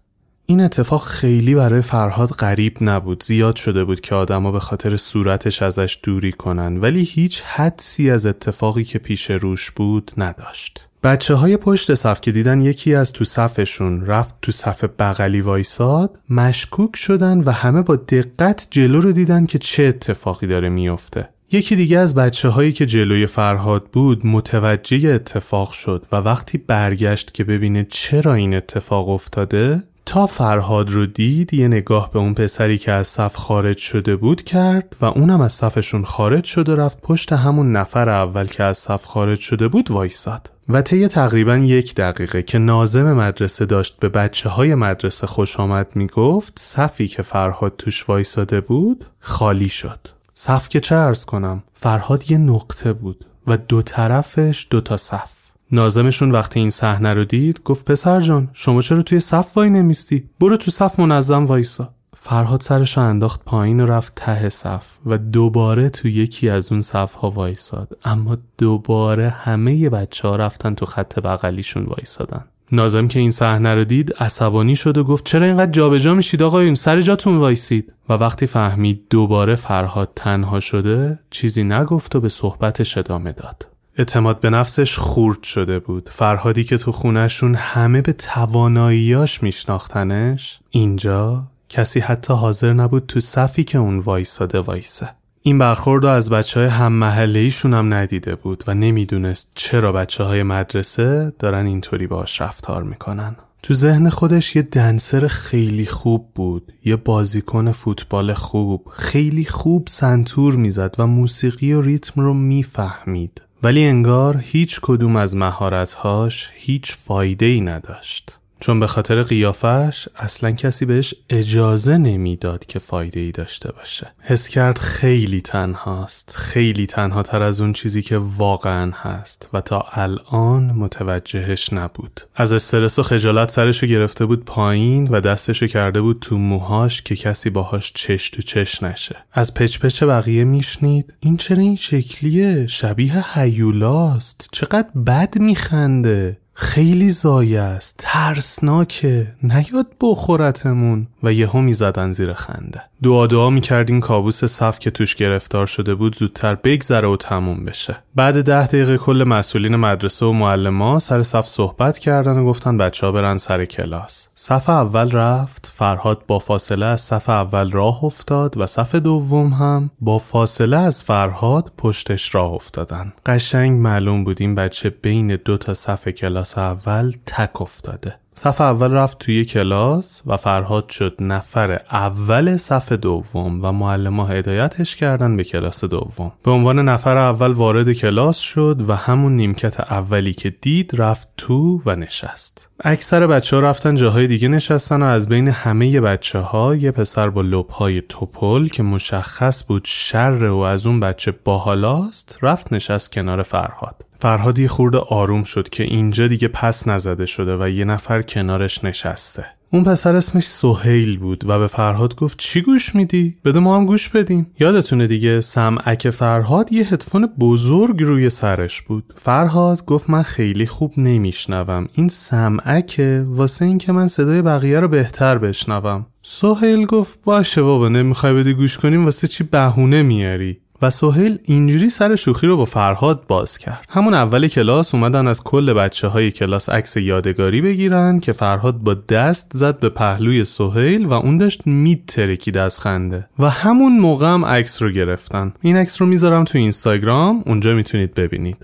[0.45, 3.23] این اتفاق خیلی برای فرهاد غریب نبود.
[3.23, 8.25] زیاد شده بود که آدما به خاطر صورتش ازش دوری کنن ولی هیچ حدسی از
[8.25, 10.86] اتفاقی که پیش روش بود نداشت.
[11.03, 16.19] بچه های پشت صف که دیدن یکی از تو صفشون رفت تو صف بغلی وایساد
[16.29, 21.75] مشکوک شدن و همه با دقت جلو رو دیدن که چه اتفاقی داره میفته یکی
[21.75, 27.43] دیگه از بچه هایی که جلوی فرهاد بود متوجه اتفاق شد و وقتی برگشت که
[27.43, 32.91] ببینه چرا این اتفاق افتاده تا فرهاد رو دید یه نگاه به اون پسری که
[32.91, 37.33] از صف خارج شده بود کرد و اونم از صفشون خارج شد و رفت پشت
[37.33, 40.49] همون نفر اول که از صف خارج شده بود وایساد.
[40.69, 45.87] و طی تقریبا یک دقیقه که نازم مدرسه داشت به بچه های مدرسه خوش آمد
[45.95, 49.99] می گفت صفی که فرهاد توش وایساده بود خالی شد.
[50.33, 55.36] صف که چه ارز کنم فرهاد یه نقطه بود و دو طرفش دو تا صف.
[55.71, 60.29] نازمشون وقتی این صحنه رو دید گفت پسر جان شما چرا توی صف وای نمیستی؟
[60.39, 61.93] برو تو صف منظم وایسا.
[62.17, 66.81] فرهاد سرش رو انداخت پایین و رفت ته صف و دوباره تو یکی از اون
[66.81, 67.97] صف ها وایساد.
[68.05, 72.45] اما دوباره همه بچه ها رفتن تو خط بغلیشون وایسادن.
[72.71, 76.75] نازم که این صحنه رو دید عصبانی شد و گفت چرا اینقدر جابجا میشید آقایون؟
[76.75, 77.93] سر جاتون وایسید.
[78.09, 83.76] و وقتی فهمید دوباره فرهاد تنها شده چیزی نگفت و به صحبتش ادامه داد.
[83.97, 86.09] اعتماد به نفسش خورد شده بود.
[86.13, 93.63] فرهادی که تو خونشون همه به تواناییاش میشناختنش اینجا کسی حتی حاضر نبود تو صفی
[93.63, 95.09] که اون وایساده وایسه.
[95.41, 100.23] این برخورد رو از بچه های هم ایشون هم ندیده بود و نمی‌دونست چرا بچه
[100.23, 103.35] های مدرسه دارن اینطوری باش رفتار می‌کنن.
[103.63, 110.55] تو ذهن خودش یه دنسر خیلی خوب بود یه بازیکن فوتبال خوب خیلی خوب سنتور
[110.55, 113.41] می‌زد و موسیقی و ریتم رو می‌فهمید.
[113.63, 118.39] ولی انگار هیچ کدوم از مهارتهاش هیچ فایده ای نداشت.
[118.59, 124.13] چون به خاطر قیافش اصلا کسی بهش اجازه نمی‌داد که فایده ای داشته باشه.
[124.19, 126.35] حس کرد خیلی تنهاست.
[126.37, 132.21] خیلی تنها تر از اون چیزی که واقعا هست و تا الان متوجهش نبود.
[132.35, 137.15] از استرس و خجالت سرشو گرفته بود پایین و دستشو کرده بود تو موهاش که
[137.15, 139.15] کسی باهاش چش تو چش نشه.
[139.33, 141.13] از پچ پچ بقیه میشنید.
[141.19, 146.37] این چرا این شکلیه؟ شبیه هیولاست چقدر بد میخنده.
[146.59, 147.95] خیلی زایه است.
[147.97, 149.27] ترسناکه.
[149.43, 151.07] نیاد بخورتمون.
[151.23, 152.81] و یهو می‌زدن زیر خنده.
[153.03, 157.97] دعا دعا می‌کردین کابوس صف که توش گرفتار شده بود زودتر بگذره و تموم بشه.
[158.15, 163.05] بعد ده دقیقه کل مسئولین مدرسه و معلما سر صف صحبت کردن و گفتن بچه
[163.05, 164.27] ها برن سر کلاس.
[164.35, 169.89] صف اول رفت فرهاد با فاصله از صف اول راه افتاد و صف دوم هم
[170.01, 173.13] با فاصله از فرهاد پشتش راه افتادن.
[173.25, 178.19] قشنگ معلوم بود این بچه بین دو تا صف کلاس اول تک افتاده.
[178.39, 184.95] صف اول رفت توی کلاس و فرهاد شد نفر اول صف دوم و معلم هدایتش
[184.95, 186.31] کردن به کلاس دوم.
[186.43, 191.81] به عنوان نفر اول وارد کلاس شد و همون نیمکت اولی که دید رفت تو
[191.85, 192.69] و نشست.
[192.83, 197.29] اکثر بچه ها رفتن جاهای دیگه نشستن و از بین همه بچه ها یه پسر
[197.29, 203.43] با لبهای توپل که مشخص بود شر و از اون بچه باحالاست رفت نشست کنار
[203.43, 204.06] فرهاد.
[204.19, 208.83] فرهاد یه خورده آروم شد که اینجا دیگه پس نزده شده و یه نفر کنارش
[208.83, 209.45] نشسته.
[209.71, 213.85] اون پسر اسمش سهیل بود و به فرهاد گفت چی گوش میدی؟ بده ما هم
[213.85, 214.47] گوش بدیم.
[214.59, 219.13] یادتونه دیگه سمعک فرهاد یه هدفون بزرگ روی سرش بود.
[219.15, 221.89] فرهاد گفت من خیلی خوب نمیشنوم.
[221.93, 226.05] این سمعکه واسه اینکه من صدای بقیه رو بهتر بشنوم.
[226.21, 231.89] سهیل گفت باشه بابا نمی‌خوای بدی گوش کنیم واسه چی بهونه میاری؟ و سهیل اینجوری
[231.89, 233.85] سر شوخی رو با فرهاد باز کرد.
[233.89, 238.93] همون اول کلاس اومدن از کل بچه های کلاس عکس یادگاری بگیرن که فرهاد با
[238.93, 243.27] دست زد به پهلوی سهیل و اون داشت مید ترکید از خنده.
[243.39, 245.53] و همون موقع هم عکس رو گرفتن.
[245.61, 248.57] این عکس رو می‌ذارم تو اینستاگرام اونجا می‌تونید ببینید.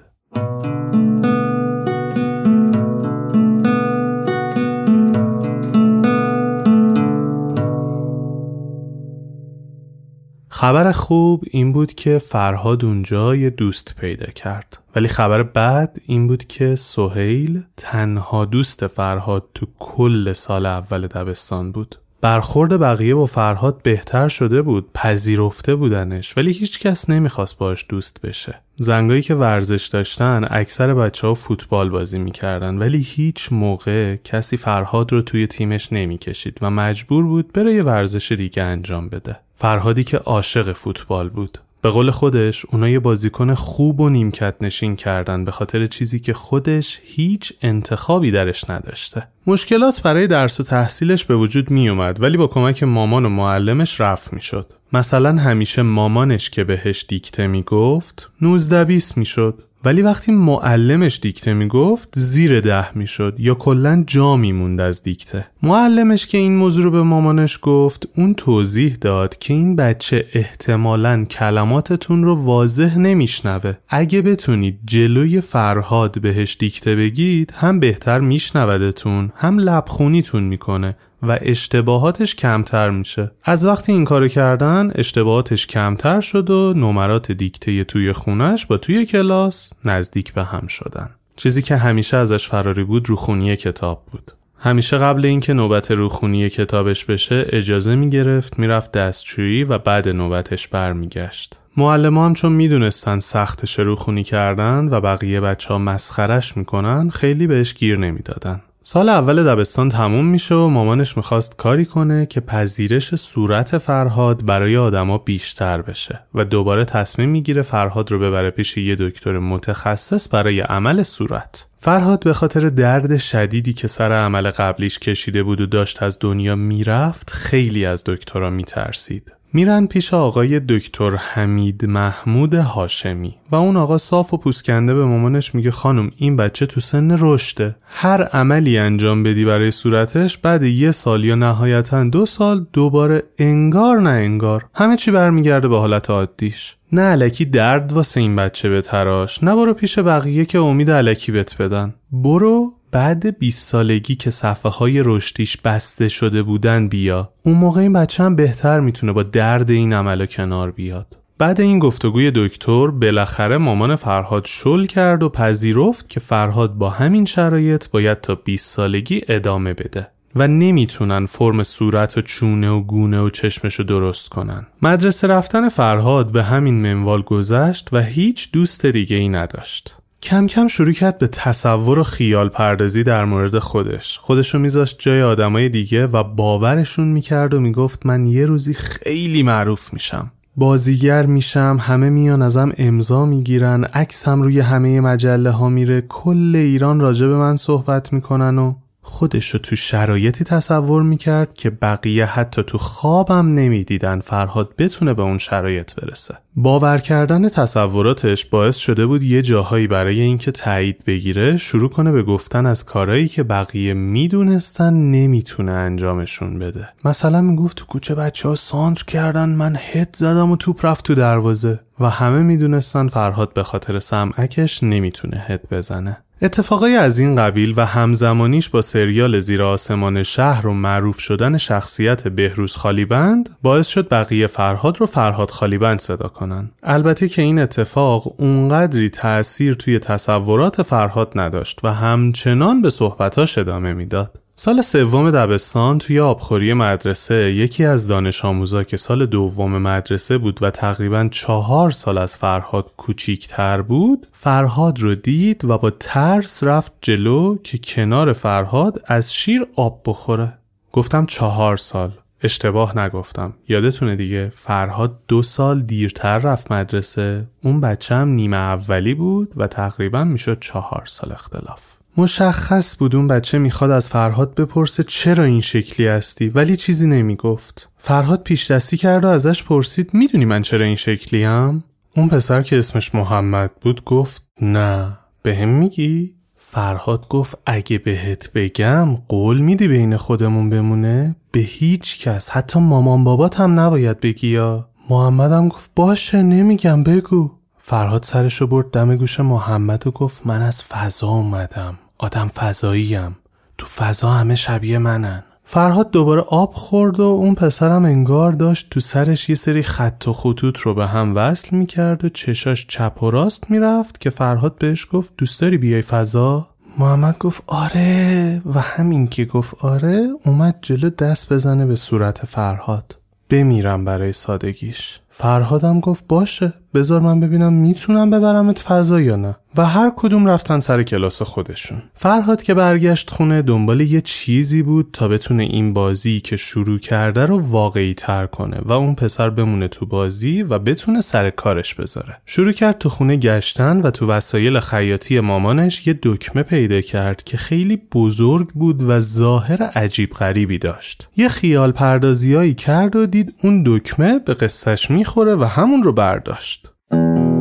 [10.55, 14.77] خبر خوب این بود که فرهاد اونجا یه دوست پیدا کرد.
[14.95, 21.71] ولی خبر بد این بود که سهیل تنها دوست فرهاد تو کل سال اول دبستان
[21.71, 21.95] بود.
[22.23, 28.21] برخورد بقیه با فرهاد بهتر شده بود پذیرفته بودنش ولی هیچ کس نمی‌خواست باش دوست
[28.21, 28.59] بشه.
[28.77, 35.11] زنگایی که ورزش داشتن اکثر بچه ها فوتبال بازی می‌کردن ولی هیچ موقع کسی فرهاد
[35.11, 39.39] رو توی تیمش نمی‌کشید و مجبور بود بره ورزش دیگه انجام بده.
[39.55, 41.57] فرهادی که عاشق فوتبال بود.
[41.83, 46.33] به قول خودش اونا یه بازیکن خوب و نیمکت نشین کردن به خاطر چیزی که
[46.33, 49.27] خودش هیچ انتخابی درش نداشته.
[49.47, 54.01] مشکلات برای درس و تحصیلش به وجود می اومد ولی با کمک مامان و معلمش
[54.01, 54.73] رفت می شد.
[54.93, 61.19] مثلا همیشه مامانش که بهش دیکته می گفت 19 20 می شد ولی وقتی معلمش
[61.21, 65.45] دیکته می‌گفت زیر ده می‌شد یا کلا جا میموند از دیکته.
[65.63, 71.25] معلمش که این موضوع رو به مامانش گفت اون توضیح داد که این بچه احتمالا
[71.25, 73.73] کلماتتون رو واضح نمیشنوه.
[73.89, 80.95] اگه بتونید جلوی فرهاد بهش دیکته بگید هم بهتر میشنودتون هم لبخونیتون می‌کنه.
[81.27, 83.31] و اشتباهاتش کمتر میشه.
[83.43, 89.05] از وقتی این کارو کردن اشتباهاتش کمتر شد و نمرات دیکته توی خونش با توی
[89.05, 91.09] کلاس نزدیک به هم شدن.
[91.35, 94.31] چیزی که همیشه ازش فراری بود روخونی کتاب بود.
[94.59, 101.59] همیشه قبل اینکه نوبت روخونی کتابش بشه اجازه می‌گرفت می‌رفت دستشویی و بعد نوبتش برمیگشت.
[101.77, 107.73] معلم هم چون می‌دونستن سخت روخونی کردن و بقیه بچه ها مسخرش می‌کنن خیلی بهش
[107.73, 108.61] گیر نمی‌دادن.
[108.85, 114.77] سال اول دبستان تموم میشه و مامانش می‌خواست کاری کنه که پذیرش صورت فرهاد برای
[114.77, 120.59] آدما بیشتر بشه و دوباره تصمیم می‌گیره فرهاد رو ببره پیش یه دکتر متخصص برای
[120.59, 121.67] عمل صورت.
[121.77, 126.55] فرهاد به خاطر درد شدیدی که سر عمل قبلیش کشیده بود و داشت از دنیا
[126.55, 129.31] می‌رفت خیلی از دکترها میترسید.
[129.55, 135.55] میرن پیش آقای دکتر حمید محمود هاشمی و اون آقا صاف و پوسکنده به مامانش
[135.55, 137.75] میگه خانم این بچه تو سن رشده.
[137.85, 144.01] هر عملی انجام بدی برای صورتش بعد یه سال یا نهایتا دو سال دوباره انگار
[144.01, 144.65] نه انگار.
[144.73, 146.75] همه چی برمیگرده به حالت عادیش.
[146.91, 151.31] نه علکی درد واسه این بچه به تراش نه برو پیش بقیه که امید علکی
[151.31, 151.93] بت بدن.
[152.11, 157.93] برو بعد 20 سالگی که صفحه های رشدیش بسته شده بودن بیا اون موقع این
[157.93, 163.57] بچه هم بهتر می‌تونه با درد این عملا کنار بیاد بعد این گفتگوی دکتر بالاخره
[163.57, 169.21] مامان فرهاد شل کرد و پذیرفت که فرهاد با همین شرایط باید تا 20 سالگی
[169.27, 174.67] ادامه بده و نمی‌تونن فرم صورت و چونه و گونه و چشمش رو درست کنن.
[174.81, 179.95] مدرسه رفتن فرهاد به همین منوال گذشت و هیچ دوست دیگه ای نداشت.
[180.23, 184.19] کم کم شروع کرد به تصور و خیال پردازی در مورد خودش.
[184.19, 189.93] خودشو میذاشت جای آدمای دیگه و باورشون می‌کرد و می‌گفت من یه روزی خیلی معروف
[189.93, 190.31] میشم.
[190.55, 196.99] بازیگر میشم همه میان ازم امضا می‌گیرن عکسم روی همه مجله ها میره کل ایران
[196.99, 198.73] راجع به من صحبت می‌کنن و
[199.05, 205.21] خودش رو تو شرایطی تصور می‌کرد که بقیه حتی تو خوابم نمی‌دیدن فرهاد بتونه به
[205.21, 206.37] اون شرایط برسه.
[206.55, 212.23] باور کردن تصوراتش باعث شده بود یه جاهایی برای اینکه تایید بگیره شروع کنه به
[212.23, 216.89] گفتن از کارهایی که بقیه می‌دونستن نمی‌تونه انجامشون بده.
[217.05, 221.15] مثلا می‌گفت تو کوچه بچه ها سانتر کردن من هد زدم و توپ رفت تو
[221.15, 226.22] دروازه و همه می‌دونستن فرهاد به خاطر سمعکش نمی‌تونه هد بزنه.
[226.41, 232.27] اتفاقای از این قبیل و همزمانیش با سریال زیر آسمان شهر و معروف شدن شخصیت
[232.27, 236.71] بهروز خالیبند باعث شد بقیه فرهاد رو فرهاد خالیبند صدا کنن.
[236.83, 243.93] البته که این اتفاق اونقدری تأثیر توی تصورات فرهاد نداشت و همچنان به صحبتاش ادامه
[243.93, 244.42] می‌داد.
[244.55, 250.63] سال سوم دبستان توی آبخوری مدرسه یکی از دانش آموزا که سال دوم مدرسه بود
[250.63, 256.91] و تقریبا چهار سال از فرهاد کوچیکتر بود فرهاد رو دید و با ترس رفت
[257.01, 260.57] جلو که کنار فرهاد از شیر آب بخوره.
[260.91, 262.11] گفتم چهار سال.
[262.43, 263.53] اشتباه نگفتم.
[263.69, 267.47] یادتونه دیگه فرهاد دو سال دیرتر رفت مدرسه.
[267.63, 272.02] اون بچه هم نیمه اولی بود و تقریبا می‌شد چهار سال اختلاف.
[272.17, 277.89] مشخص بود اون بچه می‌خواد از فرهاد بپرسه چرا این شکلی هستی ولی چیزی نمی‌گفت
[277.97, 281.83] فرهاد پیش دستی کرد و ازش پرسید می‌دونی من چرا این شکلی هم؟
[282.15, 288.53] اون پسر که اسمش محمد بود گفت نه به هم میگی؟ فرهاد گفت اگه بهت
[288.53, 294.47] بگم قول میدی بین خودمون بمونه؟ به هیچ کس حتی مامان بابات هم نباید بگی
[294.47, 300.47] یا محمدم گفت باشه نمیگم بگو فرهاد سرش رو برد دم گوش محمد و گفت
[300.47, 303.37] من از فضا اومدم آدم فضاییم.
[303.77, 305.43] تو فضا همه شبیه منن.
[305.65, 310.33] فرهاد دوباره آب خورد و اون پسرم انگار داشت تو سرش یه سری خط و
[310.33, 315.07] خطوط رو به هم وصل می‌کرد و چشاش چپ و راست می‌رفت که فرهاد بهش
[315.11, 316.67] گفت دوست داری بیای فضا؟
[316.97, 318.61] محمد گفت آره.
[318.65, 320.29] و همین که گفت آره.
[320.45, 323.17] اومد جلو دست بزنه به صورت فرهاد.
[323.49, 325.19] بمیرم برای سادگیش.
[325.29, 326.73] فرهادم گفت باشه.
[326.93, 329.55] بذار من ببینم می‌تونم ببرمت فضا یا نه.
[329.77, 332.01] و هر کدوم رفتن سر کلاس خودشون.
[332.13, 337.45] فرهاد که برگشت خونه دنبال یه چیزی بود تا بتونه این بازی که شروع کرده
[337.45, 342.37] رو واقعی تر کنه و اون پسر بمونه تو بازی و بتونه سر کارش بذاره.
[342.45, 347.57] شروع کرد تو خونه گشتن و تو وسایل خیاطی مامانش یه دکمه پیدا کرد که
[347.57, 351.29] خیلی بزرگ بود و ظاهر عجیب غریبی داشت.
[351.37, 356.82] یه خیال پردازیایی کرد و دید اون دکمه به قصهش می‌خوره و همون رو برداشت.
[357.13, 357.52] Thank you.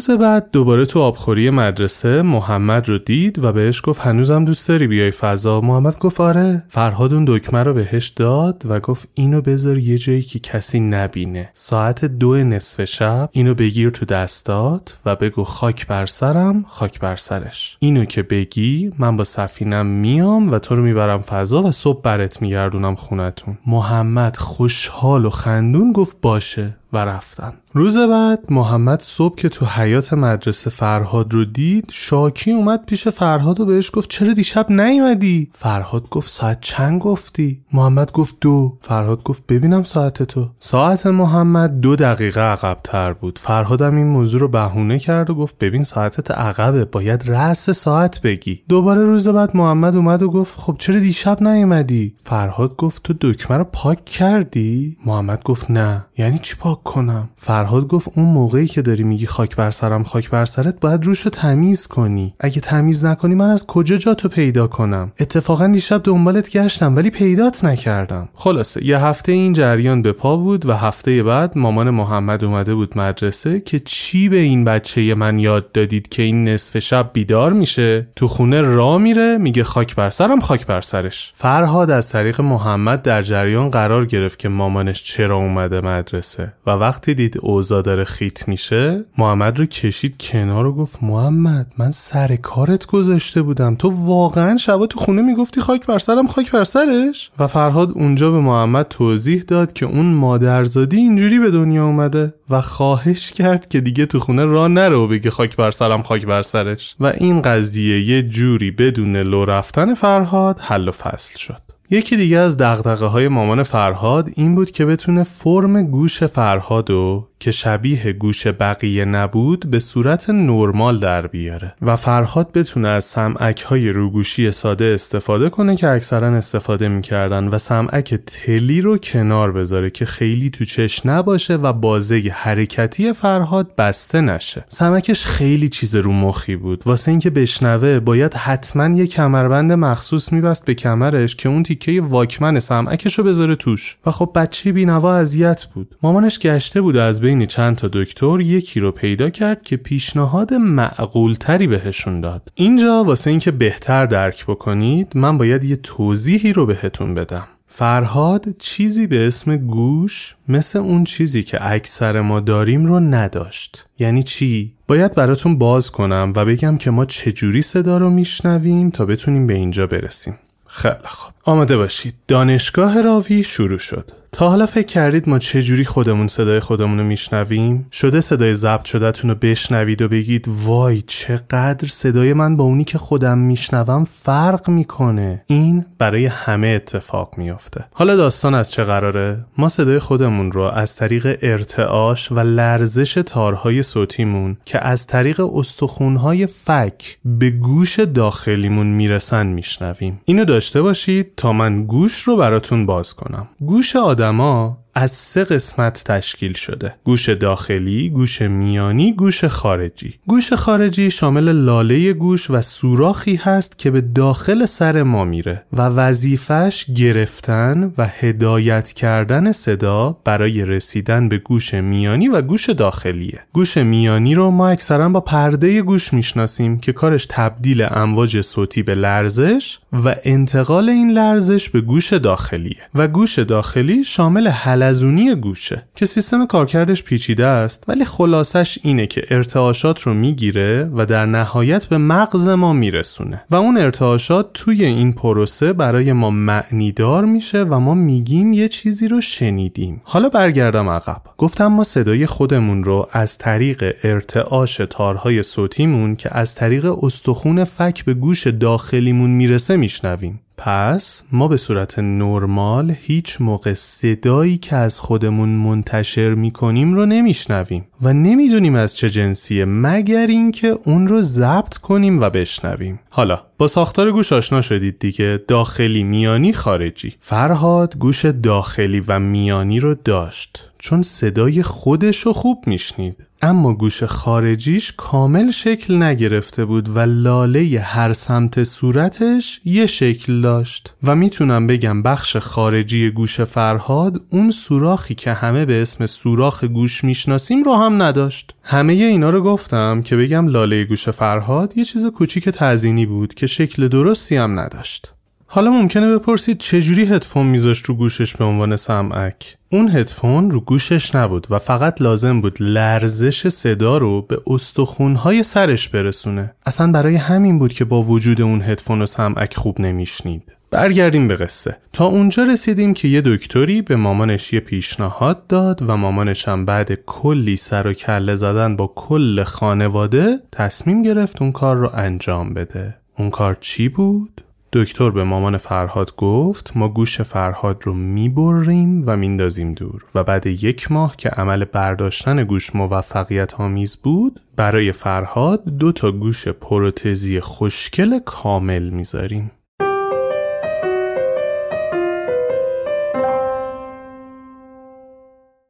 [0.00, 4.86] روز بعد دوباره تو آبخوری مدرسه محمد رو دید و بهش گفت هنوزم دوست داری
[4.86, 6.62] بیای فضا؟ محمد گفت آره.
[6.68, 11.50] فرهاد اون دکمه رو بهش داد و گفت اینو بذار یه جایی که کسی نبینه.
[11.52, 17.16] ساعت دو نصف شب اینو بگیر تو دستات و بگو خاک بر سرم خاک بر
[17.16, 17.76] سرش.
[17.80, 22.42] اینو که بگی من با سفینم میام و تو رو می‌برم فضا و صبح برت
[22.42, 23.58] میگردونم خونتون.
[23.66, 26.79] محمد خوشحال و خندون گفت باشه.
[26.92, 27.52] و رفتن.
[27.72, 33.60] روز بعد محمد صبح که تو حیات مدرسه فرهاد رو دید شاکی اومد پیش فرهاد
[33.60, 38.78] و بهش گفت چرا دیشب نیومدی؟ فرهاد گفت ساعت چند گفتی؟ محمد گفت دو.
[38.80, 40.50] فرهاد گفت ببینم ساعت تو.
[40.58, 45.58] ساعت محمد دو دقیقه عقب تر بود فرهادم این موضوع رو بهونه کرد و گفت
[45.58, 48.62] ببین ساعتت عقبه باید رأس ساعت بگی.
[48.68, 53.56] دوباره روز بعد محمد اومد و گفت خب چرا دیشب نیومدی؟ فرهاد گفت تو دکمه
[53.56, 56.06] رو پاک کردی؟ محمد گفت نه.
[56.18, 57.28] یعنی چی پاک کنم.
[57.36, 61.30] فرهاد گفت اون موقعی که داری میگی خاک بر سرم خاک بر سرت باید روشو
[61.30, 62.34] تمیز کنی.
[62.40, 67.64] اگه تمیز نکنی من از کجا جاتو پیدا کنم؟ اتفاقا دیشب دنبالت گشتم ولی پیدات
[67.64, 68.28] نکردم.
[68.34, 72.98] خلاصه یه هفته این جریان به پا بود و هفته بعد مامان محمد اومده بود
[72.98, 78.08] مدرسه که چی به این بچه من یاد دادید که این نصف شب بیدار میشه؟
[78.16, 81.32] تو خونه را میره میگه خاک بر سرم خاک بر سرش.
[81.36, 87.14] فرهاد از طریق محمد در جریان قرار گرفت که مامانش چرا اومده مدرسه و وقتی
[87.14, 92.86] دید اوضاع داره خیت میشه محمد رو کشید کنار و گفت محمد من سر کارت
[92.86, 93.74] گذاشته بودم.
[93.74, 98.30] تو واقعا شبا تو خونه می‌گفتی خاک بر سرم خاک بر سرش؟ و فرهاد اونجا
[98.30, 103.80] به محمد توضیح داد که اون مادرزادی اینجوری به دنیا اومده و خواهش کرد که
[103.80, 106.96] دیگه تو خونه را نره و بگه خاک بر سرم خاک بر سرش.
[107.00, 111.69] و این قضیه یه جوری بدون لو رفتن فرهاد حل و فصل شد.
[111.90, 117.29] یکی دیگه از دغدغه های مامان فرهاد این بود که بتونه فرم گوش فرهاد و
[117.40, 123.62] که شبیه گوش بقیه نبود به صورت نرمال در بیاره و فرهاد بتونه از سمعک
[123.62, 129.90] های روگوشی ساده استفاده کنه که اکثرا استفاده می‌کردن و سمعک تلی رو کنار بذاره
[129.90, 134.64] که خیلی تو چش نباشه و بازه حرکتی فرهاد بسته نشه.
[134.68, 136.82] سمعکش خیلی چیز رو مخی بود.
[136.86, 142.60] واسه اینکه بشنوه باید حتما یه کمربند مخصوص میبست به کمرش که اون تیکه واکمن
[142.60, 143.96] سمعکش رو بذاره توش.
[144.06, 145.96] و خب بچه بینوا اذیت بود.
[146.02, 151.34] مامانش گشته بود از بین چند تا دکتر یکی رو پیدا کرد که پیشنهاد معقول
[151.34, 152.52] تری بهشون داد.
[152.54, 157.46] اینجا واسه اینکه بهتر درک بکنید من باید یه توضیحی رو بهتون بدم.
[157.72, 163.86] فرهاد چیزی به اسم گوش مثل اون چیزی که اکثر ما داریم رو نداشت.
[163.98, 169.04] یعنی چی؟ باید براتون باز کنم و بگم که ما چجوری صدا رو میشنویم تا
[169.04, 170.38] بتونیم به اینجا برسیم.
[170.66, 171.34] خیلی خوب.
[171.44, 172.14] آماده باشید.
[172.28, 174.10] دانشگاه راوی شروع شد.
[174.32, 179.30] تا حالا فکر کردید ما چجوری خودمون صدای خودمون رو میشنویم؟ شده صدای ضبط شدهتون
[179.30, 185.44] رو بشنوید و بگید وای چقدر صدای من با اونی که خودم میشنوم فرق می‌کنه
[185.46, 190.96] این برای همه اتفاق میافته حالا داستان از چه قراره؟ ما صدای خودمون رو از
[190.96, 199.46] طریق ارتعاش و لرزش تارهای صوتیمون که از طریق استخونهای فک به گوش داخلیمون می‌رسن
[199.46, 205.44] میشنویم اینو داشته باشید تا من گوش رو براتون باز کنم گوش آدما از سه
[205.44, 206.94] قسمت تشکیل شده.
[207.04, 210.14] گوش داخلی، گوش میانی، گوش خارجی.
[210.26, 215.82] گوش خارجی شامل لاله گوش و سوراخی هست که به داخل سر ما میره و
[215.82, 223.40] وظیفش گرفتن و هدایت کردن صدا برای رسیدن به گوش میانی و گوش داخلیه.
[223.52, 228.94] گوش میانی رو ما اکثرا با پرده گوش می‌شناسیم که کارش تبدیل امواج صوتی به
[228.94, 232.82] لرزش و انتقال این لرزش به گوش داخلیه.
[232.94, 234.46] و گوش داخلی شامل
[234.80, 241.06] حلزونی گوشه که سیستم کارکردش پیچیده است ولی خلاصش اینه که ارتعاشات رو می‌گیره و
[241.06, 243.42] در نهایت به مغز ما میرسونه.
[243.50, 249.08] و اون ارتعاشات توی این پروسه برای ما معنیدار میشه و ما میگیم یه چیزی
[249.08, 250.00] رو شنیدیم.
[250.04, 251.22] حالا برگردم عقب.
[251.38, 258.04] گفتم ما صدای خودمون رو از طریق ارتعاش تارهای صوتیمون که از طریق استخون فک
[258.04, 260.40] به گوش داخلیمون می‌رسه میشنویم.
[260.62, 267.86] پس ما به صورت نرمال هیچ موقع صدایی که از خودمون منتشر می‌کنیم رو نمیشنویم
[268.02, 273.00] و نمی‌دونیم از چه جنسیه مگر اینکه اون رو ضبط کنیم و بشنویم.
[273.10, 275.40] حالا با ساختار گوش آشنا شدید دیگه.
[275.48, 277.14] داخلی میانی خارجی.
[277.20, 280.70] فرهاد گوش داخلی و میانی رو داشت.
[280.78, 283.16] چون صدای خودش رو خوب میشنید.
[283.42, 290.94] اما گوش خارجیش کامل شکل نگرفته بود و لاله هر سمت صورتش یه شکل داشت.
[291.02, 297.04] و می‌تونم بگم بخش خارجی گوش فرهاد اون سوراخی که همه به اسم سوراخ گوش
[297.04, 298.54] می‌شناسیم رو هم نداشت.
[298.62, 303.46] همه اینا رو گفتم که بگم لاله گوش فرهاد یه چیز کوچیک تزینی بود که
[303.46, 305.12] شکل درستی هم نداشت.
[305.52, 311.14] حالا ممکنه بپرسید چجوری هدفون میذاشت رو گوشش به عنوان سمعک؟ اون هدفون رو گوشش
[311.14, 316.54] نبود و فقط لازم بود لرزش صدا رو به استخونهای سرش برسونه.
[316.66, 320.42] اصلا برای همین بود که با وجود اون هدفون و سمعک خوب نمیشنید.
[320.70, 321.76] برگردیم به قصه.
[321.92, 326.92] تا اونجا رسیدیم که یه دکتری به مامانش یه پیشنهاد داد و مامانش هم بعد
[326.94, 332.96] کلی سر و کله زدن با کل خانواده تصمیم گرفت اون کار رو انجام بده.
[333.18, 334.42] اون کار چی بود؟
[334.72, 340.04] دکتر به مامان فرهاد گفت ما گوش فرهاد رو می‌بریم و میندازیم دور.
[340.14, 346.12] و بعد یک ماه که عمل برداشتن گوش موفقیت آمیز بود برای فرهاد دو تا
[346.12, 349.50] گوش پروتزی خوشکل کامل می‌ذاریم.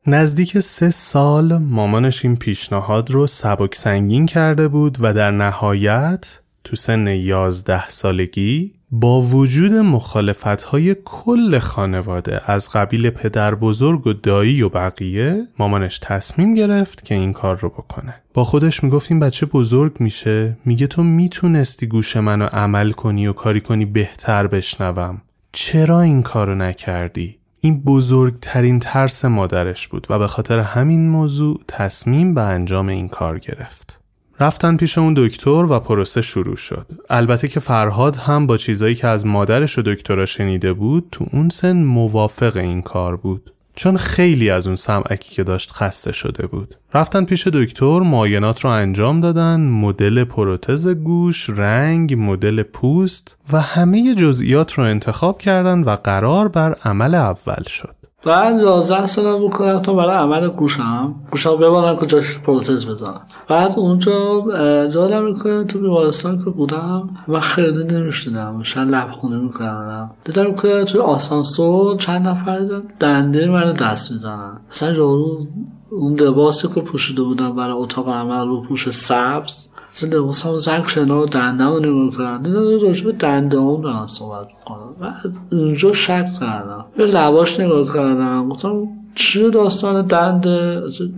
[0.07, 6.77] نزدیک سه سال مامانش این پیشنهاد رو سبک سنگین کرده بود و در نهایت تو
[6.77, 14.63] سن یازده سالگی با وجود مخالفت های کل خانواده از قبیل پدر بزرگ و دایی
[14.63, 18.15] و بقیه مامانش تصمیم گرفت که این کار رو بکنه.
[18.35, 23.33] با خودش می‌گفت این بچه بزرگ میشه میگه تو می‌تونستی گوش منو عمل کنی و
[23.33, 25.23] کاری کنی بهتر بشنوم.
[25.53, 32.35] چرا این کارو نکردی؟ این بزرگترین ترس مادرش بود و به خاطر همین موضوع تصمیم
[32.35, 34.00] به انجام این کار گرفت.
[34.41, 36.87] رفتن پیش اون دکتر و پروسه شروع شد.
[37.11, 41.49] البته که فرهاد هم با چیزایی که از مادرش و دکترا شنیده بود تو اون
[41.49, 43.53] سن موافق این کار بود.
[43.77, 46.75] چون خیلی از اون سمعکی که داشت خسته شده بود.
[46.95, 54.15] رفتن پیش دکتر معاینات رو انجام دادن مدل پروتز گوش رنگ مدل پوست و همه
[54.15, 58.00] جزئیات رو انتخاب کردن و قرار بر عمل اول شد.
[58.25, 61.15] بعد 11 سالم که رفتم برای عمل گوشم.
[61.31, 64.41] گوشم ببارم که جاش پروتز بزنم بعد اونجا
[64.89, 70.11] جالم که تو بیمارستان که بودم من خیلی نمی‌شدم شاید لبخونه می‌کردم.
[70.25, 74.61] دیدم که توی آسانسور چند نفر دنده من دست می‌زنن.
[74.71, 75.47] مثلا یارو
[75.91, 80.87] اون لباسی که پوشیده بودم برای اتاق عمل رو پوش سبز اصلا لباس هم زنگ
[80.87, 85.33] شنا و دنده هم نگاه کردن دیدم راجب به دنده هم دارن صحبت می‌کنم بعد
[85.53, 90.07] اونجا شک کردم به لباش نگاه کردم گفتم چیه داستان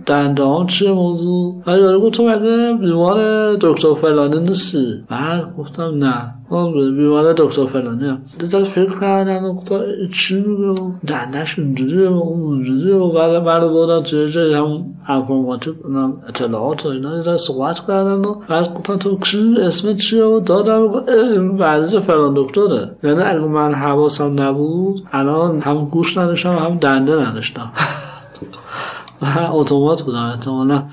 [0.05, 5.83] دنده هم چیه موضوع بعد یارو گفت تو مگه بیمار دکتر فلانه نیستی بعد گفتم
[5.83, 6.35] نه
[6.97, 9.61] بیمار دکتر فلانی هم دیگر فکر کردن و
[10.13, 15.75] چی میگه دندش اینجوری و اون اونجوری و بعد بعد بودن توی جای هم انفرماتیک
[16.27, 21.03] اطلاعات و اینا دیگر صحبت کردن و بعد گفتن تو چی اسم چیه و دادم
[21.07, 27.29] این ورزش فلان دکتره یعنی اگه من حواسم نبود الان هم گوش نداشتم هم دنده
[27.29, 27.71] نداشتم
[29.53, 30.83] اتومات بودم احتمالا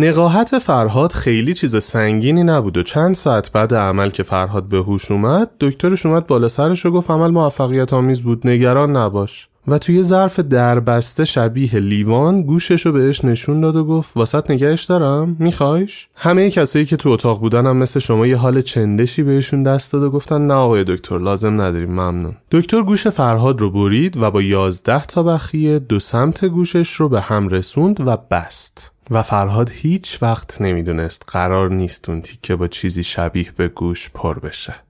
[0.00, 5.10] نقاهت فرهاد خیلی چیز سنگینی نبود و چند ساعت بعد عمل که فرهاد به هوش
[5.10, 9.48] اومد دکترش اومد بالا سرش و گفت عمل موفقیت آمیز بود نگران نباش.
[9.68, 14.84] و توی ظرف دربسته شبیه لیوان گوشش رو بهش نشون داد و گفت واسط نگهش
[14.84, 19.62] دارم میخوایش؟ همه کسایی که تو اتاق بودن هم مثل شما یه حال چندشی بهشون
[19.62, 22.36] دست داد و گفتن نه آقای دکتر لازم نداریم ممنون.
[22.50, 27.20] دکتر گوش فرهاد رو برید و با یازده تا بخیه دو سمت گوشش رو به
[27.20, 28.92] هم رسوند و بست.
[29.10, 34.38] و فرهاد هیچ وقت نمی‌دونست قرار نیست اون تیکه با چیزی شبیه به گوش پر
[34.38, 34.87] بشه.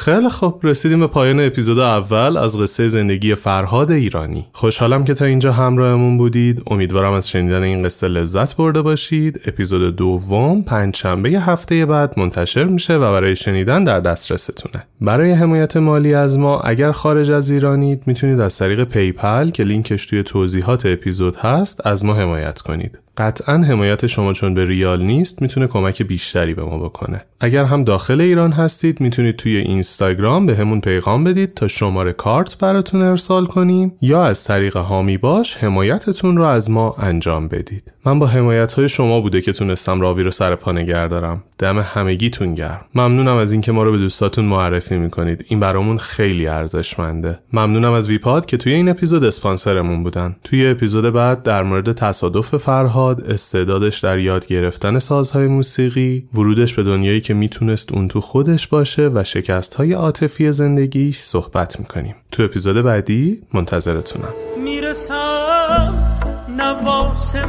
[0.00, 0.60] خیلی خوب.
[0.62, 4.46] رسیدیم به پایان اپیزود اول از قصه زندگی فرهاد ایرانی.
[4.52, 6.62] خوشحالم که تا اینجا همراهمون بودید.
[6.66, 9.40] امیدوارم از شنیدن این قصه لذت برده باشید.
[9.46, 14.84] اپیزود دوم پنج شنبه هفته بعد منتشر میشه و برای شنیدن در دسترستونه.
[15.00, 20.06] برای حمایت مالی از ما اگر خارج از ایرانید می‌تونید از طریق PayPal که لینکش
[20.06, 22.98] توی توضیحات اپیزود هست از ما حمایت کنید.
[23.20, 27.24] قطعا حمایت شما چون به ریال نیست می‌تونه کمک بیشتری به ما بکنه.
[27.40, 33.02] اگر هم داخل ایران هستید می‌تونید توی اینستاگرام بهمون پیغام بدید تا شماره کارت براتون
[33.02, 37.92] ارسال کنیم یا از طریق حامی باش حمایتتون رو از ما انجام بدید.
[38.06, 41.42] من با حمایت های شما بوده که تونستم راوی رو سر پا نگه دارم.
[41.58, 42.80] دم همگیتون گرم.
[42.94, 45.44] ممنونم از اینکه ما رو به دوستاتون معرفی می‌کنید.
[45.48, 47.38] این برامون خیلی ارزشمنده.
[47.52, 50.36] ممنونم از ویپاد که توی این اپیزود اسپانسرمون بودن.
[50.44, 56.82] توی اپیزود بعد در مورد تصادف فرهاد استعدادش در یاد گرفتن سازهای موسیقی ورودش به
[56.82, 62.14] دنیایی که می‌تونست اون تو خودش باشه و شکست های عاطفی زندگیش صحبت می‌کنیم.
[62.30, 64.32] تو اپیزود بعدی منتظرتونم.
[64.64, 65.94] می‌رسم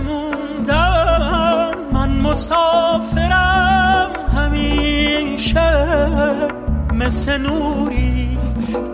[0.07, 5.85] موندم من مسافرم همیشه
[6.93, 8.37] مثل نوری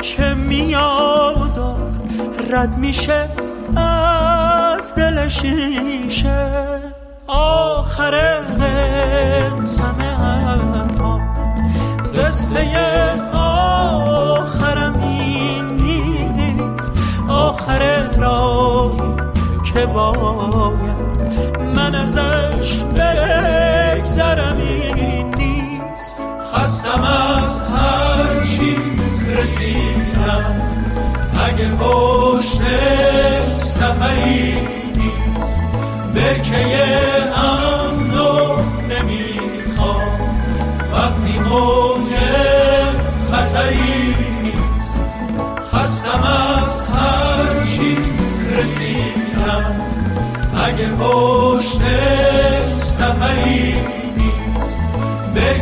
[0.02, 1.78] که میاد
[2.52, 3.30] رد میشه.
[4.78, 6.48] از دل شیشه
[7.28, 8.12] آخر
[9.62, 9.96] قسم
[11.00, 11.22] ما
[12.16, 12.66] قصه
[13.34, 16.92] آخرم این نیست.
[17.30, 19.14] آخر راهی
[19.74, 20.98] که باید
[21.76, 26.18] من ازش بگذرم این نیست.
[26.54, 28.78] خستم از هر چی
[29.32, 30.87] رسیدم
[31.48, 32.62] اگه پشت
[33.64, 34.54] سفری
[34.96, 35.62] نیست
[36.14, 36.66] به که
[37.36, 38.56] امنو
[38.90, 40.20] نمی‌خوام.
[40.94, 42.10] وقتی موج
[43.32, 45.02] خطری نیست
[45.74, 47.98] خستم از هر چی
[48.52, 49.76] رسیدم.
[50.66, 51.82] اگه پشت
[52.84, 53.76] سفری
[54.18, 54.82] نیست
[55.34, 55.62] به